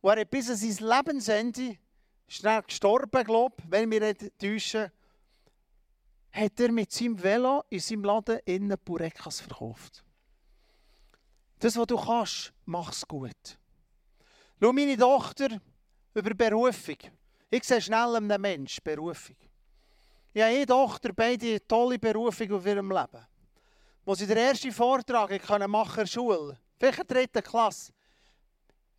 Und 0.01 0.11
er 0.11 0.21
hat 0.21 0.31
bis 0.31 0.49
an 0.49 0.55
sein 0.55 0.87
Lebensende, 0.87 1.77
schnell 2.29 2.61
gestorben, 2.61 3.23
glaube 3.23 3.55
ich, 3.57 3.71
wenn 3.71 3.91
wir 3.91 3.99
nicht 3.99 4.39
täuschen, 4.39 4.91
hat 6.31 6.59
er 6.59 6.71
mit 6.71 6.91
seinem 6.91 7.21
Velo 7.21 7.63
in 7.69 7.79
seinem 7.79 8.03
Laden 8.03 8.39
innen 8.45 8.77
Burekas 8.83 9.41
verkauft. 9.41 10.03
Das, 11.59 11.75
was 11.75 11.87
du 11.87 11.97
kannst, 11.97 12.53
mach 12.65 12.91
es 12.91 13.05
gut. 13.07 13.59
Schau 14.61 14.71
meine 14.71 14.97
Tochter 14.97 15.59
über 16.13 16.33
Berufung. 16.33 16.97
Ich 17.49 17.63
sehe 17.63 17.81
schnell 17.81 18.15
einem 18.15 18.41
Menschen 18.41 18.83
Berufung. 18.83 19.35
Ich 20.33 20.41
habe 20.41 20.55
eine 20.55 20.65
Tochter, 20.65 21.11
beide 21.13 21.67
tolle 21.67 21.99
Berufung 21.99 22.51
auf 22.53 22.65
ihrem 22.65 22.91
Leben 22.91 23.25
wo 24.09 24.15
sie 24.15 24.25
den 24.25 24.37
ersten 24.37 24.71
Vortrag 24.71 25.29
machen 25.67 25.99
in 25.99 26.05
der 26.05 26.05
Schule, 26.07 26.57
vielleicht 26.79 26.99
in 27.01 27.07
der 27.07 27.17
dritten 27.17 27.43
Klasse. 27.43 27.93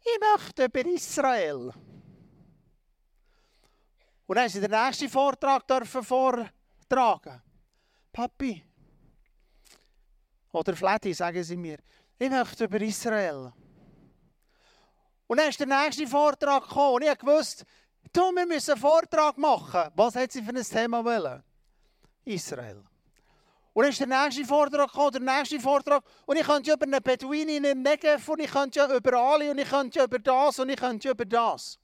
Ich 0.02 0.20
möchte 0.20 0.66
über 0.66 0.86
Israel. 0.86 1.72
Und 4.30 4.36
dann 4.36 4.48
sie 4.48 4.60
den 4.60 4.70
nächsten 4.70 5.08
Vortrag 5.08 5.66
dürfen 5.66 6.04
vortragen. 6.04 7.42
Papi, 8.12 8.64
oder 10.52 10.76
Flatty, 10.76 11.12
sagen 11.12 11.42
sie 11.42 11.56
mir, 11.56 11.78
ich 12.16 12.30
möchte 12.30 12.62
über 12.62 12.80
Israel. 12.80 13.52
Und 15.26 15.36
dann 15.36 15.48
ist 15.48 15.58
der 15.58 15.66
nächste 15.66 16.06
Vortrag 16.06 16.62
gekommen 16.62 16.94
und 16.94 17.02
ich 17.02 17.26
wusste, 17.26 17.64
du, 18.12 18.20
wir 18.20 18.46
müssen 18.46 18.70
einen 18.70 18.80
Vortrag 18.80 19.36
machen. 19.36 19.90
Was 19.96 20.14
hat 20.14 20.30
sie 20.30 20.42
für 20.42 20.54
ein 20.54 20.62
Thema 20.62 21.04
wollen? 21.04 21.42
Israel. 22.24 22.84
Und 23.72 23.82
dann 23.82 23.90
ist 23.90 23.98
der 23.98 24.06
nächste 24.06 24.44
Vortrag 24.44 24.92
gekommen, 24.92 25.10
der 25.10 25.38
nächste 25.38 25.58
Vortrag. 25.58 26.04
Und 26.26 26.36
ich 26.36 26.46
könnte 26.46 26.72
über 26.72 26.86
eine 26.86 27.00
Beduinin 27.00 27.64
im 27.64 27.82
Negev 27.82 28.28
und 28.28 28.38
ich 28.38 28.52
könnte 28.52 28.84
über 28.96 29.12
Ali 29.18 29.50
und 29.50 29.58
ich 29.58 29.68
könnte 29.68 30.04
über 30.04 30.20
das 30.20 30.60
und 30.60 30.68
ich 30.68 30.76
könnte 30.76 31.10
über 31.10 31.24
das. 31.24 31.80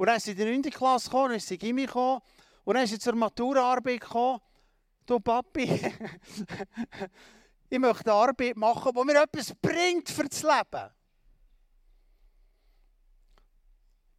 Und 0.00 0.06
dann 0.06 0.16
ist 0.16 0.24
sie 0.24 0.30
in 0.30 0.38
die 0.38 0.44
9. 0.46 0.62
Klasse 0.62 1.10
gekommen, 1.10 1.28
dann 1.28 1.36
ist 1.36 1.46
sie 1.46 1.56
in 1.56 1.60
Gimmi 1.60 1.84
gekommen 1.84 2.22
und 2.64 2.74
dann 2.74 2.84
ist 2.84 2.88
sie 2.88 2.98
zur 2.98 3.14
Maturaarbeit 3.14 4.00
gekommen. 4.00 4.40
Du 5.04 5.20
Papi, 5.20 5.68
ich 7.68 7.78
möchte 7.78 8.10
eine 8.10 8.18
Arbeit 8.18 8.56
machen, 8.56 8.92
die 8.94 9.04
mir 9.04 9.22
etwas 9.22 9.54
bringt 9.60 10.08
für 10.08 10.24
das 10.24 10.42
Leben. 10.42 10.90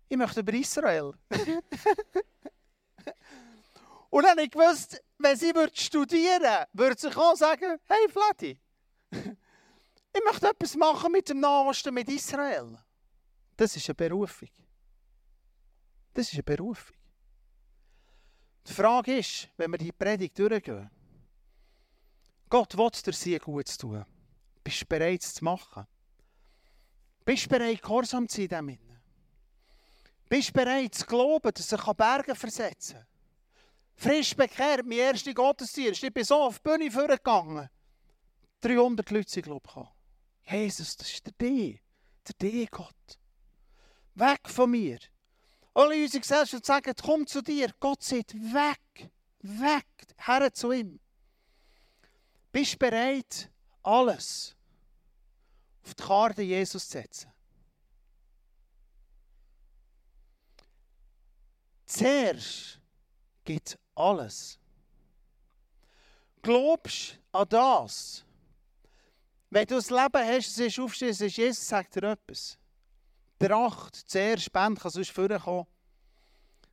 Ich 0.08 0.18
möchte 0.18 0.42
über 0.42 0.54
Israel. 0.54 1.14
und 4.12 4.22
dann 4.22 4.32
habe 4.34 4.44
ich 4.44 4.52
gewusst, 4.52 5.04
wenn 5.18 5.36
sie 5.36 5.52
studieren 5.74 6.44
würde, 6.44 6.68
würde 6.74 6.96
sie 7.02 7.18
auch 7.18 7.36
sagen, 7.36 7.80
hey 7.86 8.08
Flatty, 8.08 8.60
ich 9.12 10.24
möchte 10.26 10.48
etwas 10.48 10.76
machen 10.76 11.12
mit 11.12 11.28
dem 11.28 11.40
Nahosten, 11.40 11.92
mit 11.92 12.08
Israel. 12.08 12.78
Das 13.58 13.76
ist 13.76 13.90
eine 13.90 13.96
Berufung. 13.96 14.50
Das 16.14 16.28
ist 16.28 16.34
eine 16.34 16.44
Berufung. 16.44 16.96
Die 18.68 18.74
Frage 18.74 19.18
ist, 19.18 19.50
wenn 19.58 19.72
wir 19.72 19.78
die 19.78 19.92
Predigt 19.92 20.38
durchgehen, 20.38 20.90
Gott 22.50 22.78
will 22.78 22.90
dir 22.90 23.14
sie 23.14 23.40
gut 23.40 23.68
zu 23.68 23.78
tun. 23.78 24.06
Bist 24.64 24.82
du 24.82 24.86
bereit, 24.86 25.24
es 25.24 25.34
zu 25.34 25.44
machen? 25.44 25.88
Bist 27.26 27.46
du 27.46 27.50
bereit, 27.50 27.82
gehorsam 27.82 28.28
zu 28.28 28.46
sein? 28.48 28.80
Bist 30.28 30.50
du 30.50 30.54
bereit, 30.54 30.94
zu 30.94 31.06
glauben, 31.06 31.52
dass 31.54 31.72
er 31.72 31.94
Berge 31.94 32.36
versetzen 32.36 32.98
kann? 32.98 33.08
frisch 34.02 34.36
bekehrt, 34.36 34.86
mein 34.86 34.98
erster 34.98 35.34
Gottesdienst. 35.34 36.04
Ich 36.04 36.14
bin 36.14 36.24
so 36.24 36.42
auf 36.42 36.60
die 36.60 36.70
Bühne 36.70 36.92
vorgegangen. 36.92 37.70
300 38.62 39.10
Leute 39.12 39.30
sind, 39.30 39.44
glaube 39.44 39.68
ich, 40.46 40.52
Jesus, 40.52 40.98
das 40.98 41.12
ist 41.12 41.26
der 41.26 41.34
D. 41.34 41.80
Der 42.28 42.36
D, 42.42 42.66
Gott. 42.66 43.20
Weg 44.16 44.50
von 44.50 44.72
mir. 44.72 45.00
Alle 45.74 45.96
in 45.96 46.04
unserer 46.04 46.22
Gesellschaft 46.22 46.66
sagen, 46.66 46.94
komm 47.02 47.26
zu 47.26 47.42
dir. 47.42 47.74
Gott 47.80 48.04
sagt, 48.04 48.34
weg, 48.34 49.10
weg, 49.40 49.86
her 50.18 50.54
zu 50.54 50.72
ihm. 50.72 51.00
Bist 52.52 52.74
du 52.74 52.78
bereit, 52.78 53.50
alles 53.84 54.56
auf 55.84 55.96
die 55.96 56.04
Karte 56.04 56.42
Jesus 56.42 56.88
zu 56.88 56.98
setzen? 56.98 57.32
Zuerst 61.86 62.80
gibt 63.44 63.78
alles. 63.96 64.58
Glaubst 66.42 67.20
an 67.32 67.48
das? 67.50 68.26
Wenn 69.50 69.68
du 69.68 69.76
das 69.76 69.90
Leben 69.90 70.26
hast, 70.26 70.48
es 70.48 70.58
ist 70.58 70.80
aufstehen, 70.80 71.10
es 71.10 71.22
ist 71.22 71.36
Jesus, 71.36 71.68
sagt 71.68 71.96
dir 71.96 72.04
etwas. 72.12 72.58
Tracht 73.42 73.96
zuerst, 73.96 74.44
Spend 74.44 74.80
kann 74.80 74.92
sonst 74.92 75.10
vorkommen. 75.10 75.66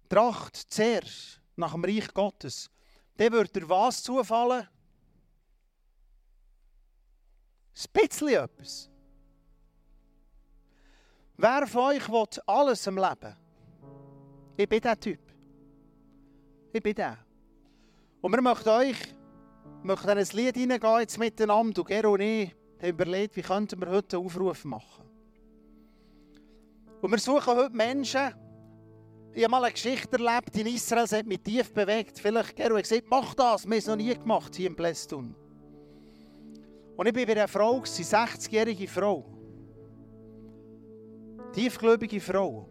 Tracht 0.08 0.56
zuerst 0.56 1.40
nach 1.56 1.72
dem 1.72 1.84
Reich 1.84 2.12
Gottes. 2.12 2.70
Dann 3.16 3.32
wird 3.32 3.56
dir 3.56 3.68
was 3.68 4.02
zufallen? 4.02 4.68
Ein 7.74 7.90
bisschen 7.92 8.28
etwas. 8.28 8.90
Wer 11.38 11.66
von 11.66 11.82
euch 11.84 12.08
will 12.08 12.26
alles 12.46 12.86
im 12.86 12.96
Leben? 12.96 13.36
Ich 14.56 14.68
bin 14.68 14.80
der 14.80 15.00
Typ. 15.00 15.20
Ich 16.72 16.82
bin 16.82 16.94
der. 16.94 17.16
Und 18.20 18.32
wir 18.32 18.42
möchten 18.42 18.68
euch 18.68 18.96
möchten 19.82 20.08
in 20.08 20.18
ein 20.18 20.26
Lied 20.32 20.56
hineingehen, 20.56 21.00
jetzt 21.00 21.18
miteinander. 21.18 21.80
Und 21.80 21.88
Gero 21.88 22.12
und 22.12 22.20
ich 22.20 22.54
haben 22.78 22.88
überlegt, 22.88 23.36
wie 23.36 23.42
könnten 23.42 23.80
wir 23.80 23.88
heute 23.88 24.16
einen 24.16 24.26
Aufruf 24.26 24.64
machen. 24.64 25.07
Und 27.00 27.10
wir 27.10 27.18
suchen 27.18 27.56
heute 27.56 27.74
Menschen, 27.74 28.34
ich 29.32 29.44
habe 29.44 29.50
mal 29.52 29.62
eine 29.62 29.72
Geschichte 29.72 30.16
erlebt 30.16 30.56
in 30.56 30.66
Israel, 30.66 31.06
sie 31.06 31.16
hat 31.18 31.26
mich 31.26 31.40
tief 31.40 31.72
bewegt. 31.72 32.18
Vielleicht, 32.18 32.56
Gero, 32.56 32.76
hat 32.76 32.82
gesagt, 32.82 33.04
mach 33.08 33.34
das, 33.34 33.64
wir 33.64 33.70
haben 33.70 33.78
es 33.78 33.86
noch 33.86 33.96
nie 33.96 34.14
gemacht 34.14 34.56
hier 34.56 34.68
in 34.68 34.74
Blästun. 34.74 35.34
Und 36.96 37.06
ich 37.06 37.14
war 37.14 37.26
bei 37.26 37.32
einer 37.32 37.46
Frau, 37.46 37.74
eine 37.74 37.84
60-jährige 37.84 38.88
Frau. 38.88 39.24
Tiefgläubige 41.52 42.20
Frau. 42.20 42.68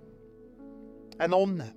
Eine 1.18 1.30
Nonne. 1.30 1.74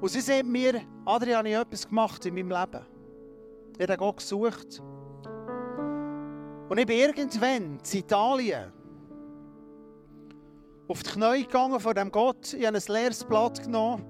Und 0.00 0.08
sie 0.08 0.20
sagt 0.20 0.46
mir, 0.46 0.80
Adrian, 1.04 1.44
ich 1.46 1.56
habe 1.56 1.66
etwas 1.66 1.88
gemacht 1.88 2.24
in 2.24 2.34
meinem 2.34 2.50
Leben. 2.50 2.86
Ich 3.76 3.88
habe 3.88 3.96
Gott 3.96 4.18
gesucht. 4.18 4.80
Und 6.68 6.78
ich 6.78 6.86
bin 6.86 6.98
irgendwann 6.98 7.80
in 7.92 7.98
Italien 7.98 8.72
auf 10.88 11.02
die 11.02 11.10
Knie 11.10 11.42
gegangen 11.42 11.78
vor 11.78 11.92
dem 11.92 12.10
Gott. 12.10 12.54
Ich 12.54 12.66
habe 12.66 12.78
ein 12.78 12.82
leeres 12.88 13.22
Blatt 13.22 13.62
genommen 13.62 14.04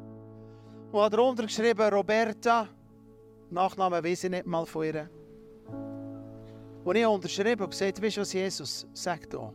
und 0.92 1.00
habe 1.00 1.16
darunter 1.16 1.42
geschrieben, 1.42 1.88
Roberta, 1.92 2.68
Nachname 3.50 4.02
weiß 4.02 4.24
ich 4.24 4.30
nicht 4.30 4.46
mal 4.46 4.64
von 4.64 4.84
ihr. 4.84 5.10
Und 6.84 6.96
ich 6.96 7.04
habe 7.04 7.14
unterschrieben 7.14 7.64
und 7.64 7.70
gesagt, 7.70 8.00
weißt 8.00 8.16
du 8.16 8.20
was, 8.20 8.32
Jesus, 8.32 8.86
sag 8.92 9.28
da. 9.28 9.52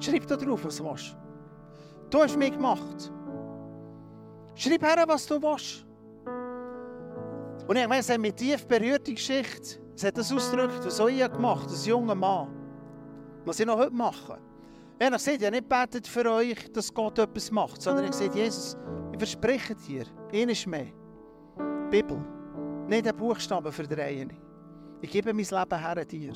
Schreib 0.00 0.26
da 0.26 0.36
drauf, 0.36 0.64
was 0.64 0.76
du 0.78 0.84
willst. 0.84 1.16
Du 2.10 2.18
hast 2.20 2.36
mich 2.36 2.52
gemacht. 2.52 3.12
Schreib 4.54 4.82
her, 4.82 5.04
was 5.06 5.26
du 5.26 5.40
willst. 5.40 5.86
Und 7.68 7.76
ich 7.76 7.86
meine, 7.86 8.00
es 8.00 8.10
hat 8.10 8.18
mich 8.18 8.34
tief 8.34 8.66
berührt, 8.66 9.06
die 9.06 9.14
Geschichte. 9.14 9.78
Es 9.94 10.04
hat 10.04 10.16
das 10.16 10.32
ausgedrückt, 10.32 10.84
was 10.84 10.98
ich 10.98 11.32
gemacht 11.32 11.62
habe, 11.62 11.70
als 11.70 11.86
junger 11.86 12.14
Mann. 12.14 12.48
Was 13.44 13.60
ich 13.60 13.66
noch 13.66 13.76
heute 13.76 13.94
mache. 13.94 14.38
Gesagt, 15.10 15.40
ich 15.40 15.46
habe 15.46 15.56
nicht 15.56 15.68
betet 15.68 16.06
für 16.06 16.30
euch, 16.30 16.72
dass 16.72 16.94
Gott 16.94 17.18
etwas 17.18 17.50
macht, 17.50 17.82
sondern 17.82 18.04
habe 18.04 18.16
gesagt, 18.16 18.36
Jesus, 18.36 18.76
ich 19.10 19.18
verspreche 19.18 19.74
dir, 19.74 20.04
eines 20.32 20.64
mehr. 20.64 20.86
Bibel, 21.90 22.24
nicht 22.86 23.08
ein 23.08 23.16
Buchstaben 23.16 23.72
die 23.72 24.28
Ich 25.00 25.10
gebe 25.10 25.34
mein 25.34 25.44
Leben 25.44 25.78
her 25.78 26.04
dir. 26.04 26.32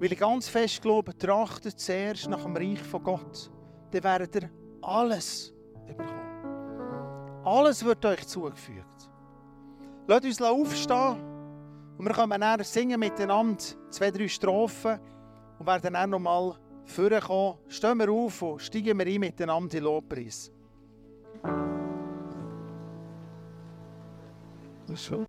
Weil 0.00 0.12
ich 0.12 0.18
ganz 0.18 0.48
fest 0.48 0.82
glaube, 0.82 1.16
trachtet 1.16 1.78
zuerst 1.78 2.28
nach 2.28 2.42
dem 2.42 2.56
Reich 2.56 2.82
von 2.82 3.02
Gott. 3.04 3.50
Dann 3.92 4.02
werdet 4.02 4.34
ihr 4.34 4.50
alles 4.82 5.54
bekommen. 5.86 7.42
Alles 7.44 7.84
wird 7.84 8.04
euch 8.04 8.26
zugefügt. 8.26 9.10
Lasst 10.08 10.24
uns 10.24 10.42
aufstehen 10.42 11.16
und 11.96 12.06
wir 12.06 12.12
können 12.12 12.40
dann 12.40 12.64
singen 12.64 12.98
miteinander 12.98 13.62
zwei, 13.90 14.10
drei 14.10 14.26
Strophen 14.26 14.98
und 15.58 15.66
werden 15.66 15.94
dann 15.94 16.10
nochmal 16.10 16.58
vorkommen. 16.86 17.58
Stehen 17.68 17.98
wir 17.98 18.10
auf 18.10 18.42
und 18.42 18.62
steigen 18.62 18.98
wir 18.98 19.06
ein 19.06 19.20
miteinander 19.20 19.76
in 19.76 19.84
Lobpreis. 19.84 20.50
Das 24.86 25.00
ist 25.00 25.04
schon. 25.06 25.22